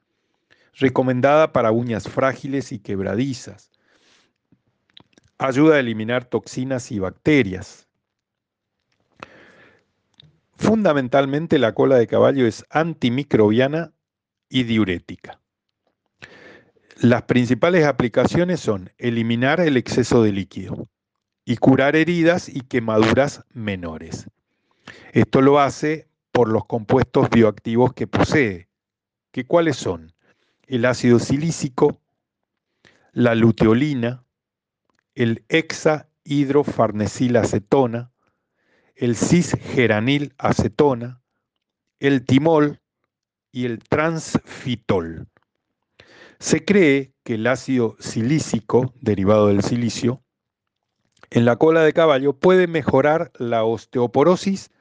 Recomendada 0.74 1.54
para 1.54 1.72
uñas 1.72 2.06
frágiles 2.06 2.70
y 2.70 2.80
quebradizas. 2.80 3.70
Ayuda 5.38 5.76
a 5.76 5.80
eliminar 5.80 6.26
toxinas 6.26 6.92
y 6.92 6.98
bacterias 6.98 7.84
Fundamentalmente 10.56 11.58
la 11.58 11.74
cola 11.74 11.96
de 11.96 12.06
caballo 12.06 12.46
es 12.46 12.64
antimicrobiana 12.70 13.92
y 14.48 14.64
diurética. 14.64 15.40
Las 17.00 17.22
principales 17.22 17.84
aplicaciones 17.84 18.60
son 18.60 18.90
eliminar 18.98 19.60
el 19.60 19.76
exceso 19.76 20.22
de 20.22 20.32
líquido 20.32 20.88
y 21.44 21.56
curar 21.56 21.96
heridas 21.96 22.48
y 22.48 22.60
quemaduras 22.60 23.44
menores. 23.52 24.28
Esto 25.12 25.40
lo 25.40 25.58
hace 25.60 26.06
por 26.30 26.48
los 26.48 26.66
compuestos 26.66 27.28
bioactivos 27.30 27.92
que 27.92 28.06
posee, 28.06 28.68
que 29.32 29.44
cuáles 29.44 29.76
son 29.76 30.12
el 30.66 30.84
ácido 30.84 31.18
silícico, 31.18 32.00
la 33.12 33.34
luteolina, 33.34 34.24
el 35.14 35.44
hexahidrofarnesilacetona, 35.48 38.12
el 38.94 39.16
cisgeranil 39.16 40.34
acetona, 40.38 41.20
el 42.00 42.24
timol 42.24 42.80
y 43.54 43.66
el 43.66 43.78
transfitol. 43.78 45.28
Se 46.40 46.64
cree 46.64 47.14
que 47.22 47.34
el 47.34 47.46
ácido 47.46 47.96
silícico, 48.00 48.92
derivado 49.00 49.46
del 49.46 49.62
silicio, 49.62 50.24
en 51.30 51.44
la 51.44 51.54
cola 51.54 51.82
de 51.82 51.92
caballo 51.92 52.32
puede 52.32 52.66
mejorar 52.66 53.30
la 53.38 53.62
osteoporosis, 53.62 54.72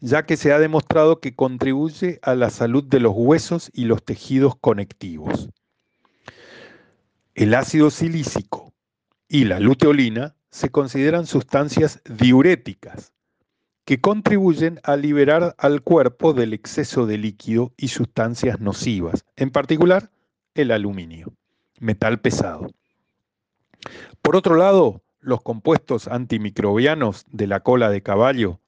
ya 0.00 0.24
que 0.24 0.38
se 0.38 0.52
ha 0.52 0.58
demostrado 0.58 1.20
que 1.20 1.36
contribuye 1.36 2.18
a 2.22 2.34
la 2.34 2.48
salud 2.48 2.82
de 2.84 3.00
los 3.00 3.12
huesos 3.14 3.70
y 3.74 3.84
los 3.84 4.02
tejidos 4.02 4.56
conectivos. 4.56 5.50
El 7.34 7.52
ácido 7.52 7.90
silícico 7.90 8.72
y 9.28 9.44
la 9.44 9.60
luteolina 9.60 10.34
se 10.50 10.70
consideran 10.70 11.26
sustancias 11.26 12.00
diuréticas 12.08 13.12
que 13.84 14.00
contribuyen 14.00 14.80
a 14.82 14.96
liberar 14.96 15.54
al 15.58 15.82
cuerpo 15.82 16.32
del 16.32 16.54
exceso 16.54 17.06
de 17.06 17.18
líquido 17.18 17.72
y 17.76 17.88
sustancias 17.88 18.60
nocivas, 18.60 19.26
en 19.36 19.50
particular 19.50 20.10
el 20.54 20.70
aluminio, 20.70 21.34
metal 21.80 22.20
pesado. 22.20 22.68
Por 24.22 24.36
otro 24.36 24.54
lado, 24.56 25.02
los 25.20 25.42
compuestos 25.42 26.08
antimicrobianos 26.08 27.26
de 27.30 27.46
la 27.46 27.60
cola 27.60 27.90
de 27.90 28.02
caballo, 28.02 28.58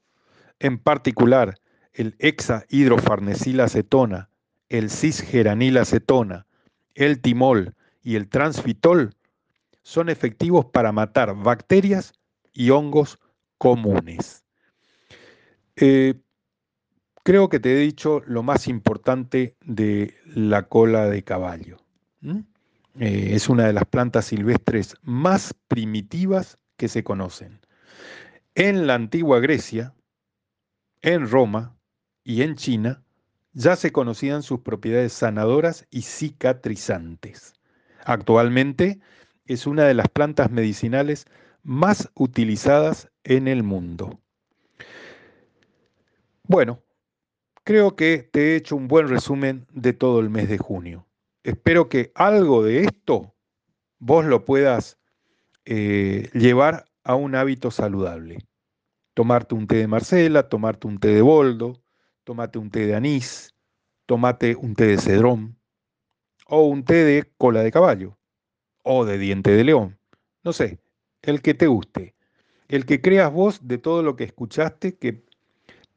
en 0.58 0.78
particular 0.78 1.58
el 1.94 2.14
hexahidrofarnesilacetona, 2.18 4.28
el 4.68 4.90
cisgeranilacetona, 4.90 6.46
el 6.94 7.22
timol 7.22 7.74
y 8.02 8.16
el 8.16 8.28
transfitol, 8.28 9.14
son 9.82 10.08
efectivos 10.08 10.64
para 10.66 10.90
matar 10.92 11.34
bacterias 11.34 12.12
y 12.52 12.70
hongos 12.70 13.18
comunes. 13.58 14.45
Eh, 15.76 16.14
creo 17.22 17.48
que 17.48 17.60
te 17.60 17.72
he 17.72 17.76
dicho 17.76 18.22
lo 18.26 18.42
más 18.42 18.66
importante 18.66 19.56
de 19.64 20.14
la 20.24 20.68
cola 20.68 21.06
de 21.06 21.22
caballo. 21.22 21.76
Eh, 22.98 23.30
es 23.34 23.48
una 23.48 23.66
de 23.66 23.74
las 23.74 23.84
plantas 23.84 24.24
silvestres 24.26 24.96
más 25.02 25.54
primitivas 25.68 26.58
que 26.76 26.88
se 26.88 27.04
conocen. 27.04 27.60
En 28.54 28.86
la 28.86 28.94
antigua 28.94 29.38
Grecia, 29.38 29.94
en 31.02 31.28
Roma 31.28 31.76
y 32.24 32.42
en 32.42 32.56
China 32.56 33.02
ya 33.52 33.76
se 33.76 33.92
conocían 33.92 34.42
sus 34.42 34.60
propiedades 34.60 35.12
sanadoras 35.12 35.86
y 35.90 36.02
cicatrizantes. 36.02 37.54
Actualmente 38.04 39.00
es 39.46 39.66
una 39.66 39.84
de 39.84 39.94
las 39.94 40.08
plantas 40.08 40.50
medicinales 40.50 41.26
más 41.62 42.10
utilizadas 42.14 43.10
en 43.24 43.46
el 43.48 43.62
mundo. 43.62 44.20
Bueno, 46.48 46.82
creo 47.64 47.96
que 47.96 48.18
te 48.18 48.52
he 48.52 48.56
hecho 48.56 48.76
un 48.76 48.88
buen 48.88 49.08
resumen 49.08 49.66
de 49.72 49.92
todo 49.92 50.20
el 50.20 50.30
mes 50.30 50.48
de 50.48 50.58
junio 50.58 51.06
espero 51.46 51.88
que 51.88 52.10
algo 52.16 52.64
de 52.64 52.84
esto 52.84 53.32
vos 54.00 54.24
lo 54.24 54.44
puedas 54.44 54.98
eh, 55.64 56.28
llevar 56.34 56.86
a 57.04 57.14
un 57.14 57.36
hábito 57.36 57.70
saludable. 57.70 58.38
Tomarte 59.14 59.54
un 59.54 59.68
té 59.68 59.76
de 59.76 59.86
Marcela, 59.86 60.48
tomarte 60.48 60.88
un 60.88 60.98
té 60.98 61.08
de 61.08 61.22
boldo, 61.22 61.80
tomate 62.24 62.58
un 62.58 62.70
té 62.70 62.86
de 62.86 62.96
anís, 62.96 63.54
tomate 64.06 64.56
un 64.56 64.74
té 64.74 64.86
de 64.86 64.98
cedrón, 64.98 65.56
o 66.48 66.66
un 66.66 66.84
té 66.84 67.04
de 67.04 67.32
cola 67.38 67.62
de 67.62 67.70
caballo, 67.70 68.18
o 68.82 69.04
de 69.04 69.16
diente 69.16 69.52
de 69.52 69.64
león. 69.64 69.98
No 70.42 70.52
sé, 70.52 70.80
el 71.22 71.42
que 71.42 71.54
te 71.54 71.68
guste, 71.68 72.16
el 72.68 72.86
que 72.86 73.00
creas 73.00 73.32
vos 73.32 73.66
de 73.66 73.78
todo 73.78 74.02
lo 74.02 74.16
que 74.16 74.24
escuchaste 74.24 74.98
que 74.98 75.24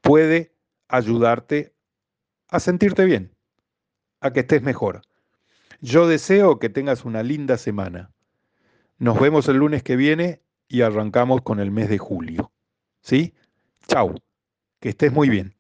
puede 0.01 0.53
ayudarte 0.87 1.73
a 2.49 2.59
sentirte 2.59 3.05
bien, 3.05 3.35
a 4.21 4.31
que 4.31 4.41
estés 4.41 4.61
mejor. 4.61 5.01
Yo 5.81 6.07
deseo 6.07 6.59
que 6.59 6.69
tengas 6.69 7.05
una 7.05 7.23
linda 7.23 7.57
semana. 7.57 8.11
Nos 8.97 9.19
vemos 9.19 9.47
el 9.47 9.57
lunes 9.57 9.83
que 9.83 9.95
viene 9.95 10.41
y 10.67 10.81
arrancamos 10.81 11.41
con 11.41 11.59
el 11.59 11.71
mes 11.71 11.89
de 11.89 11.97
julio. 11.97 12.51
¿Sí? 13.01 13.33
Chau. 13.87 14.15
Que 14.79 14.89
estés 14.89 15.11
muy 15.11 15.29
bien. 15.29 15.55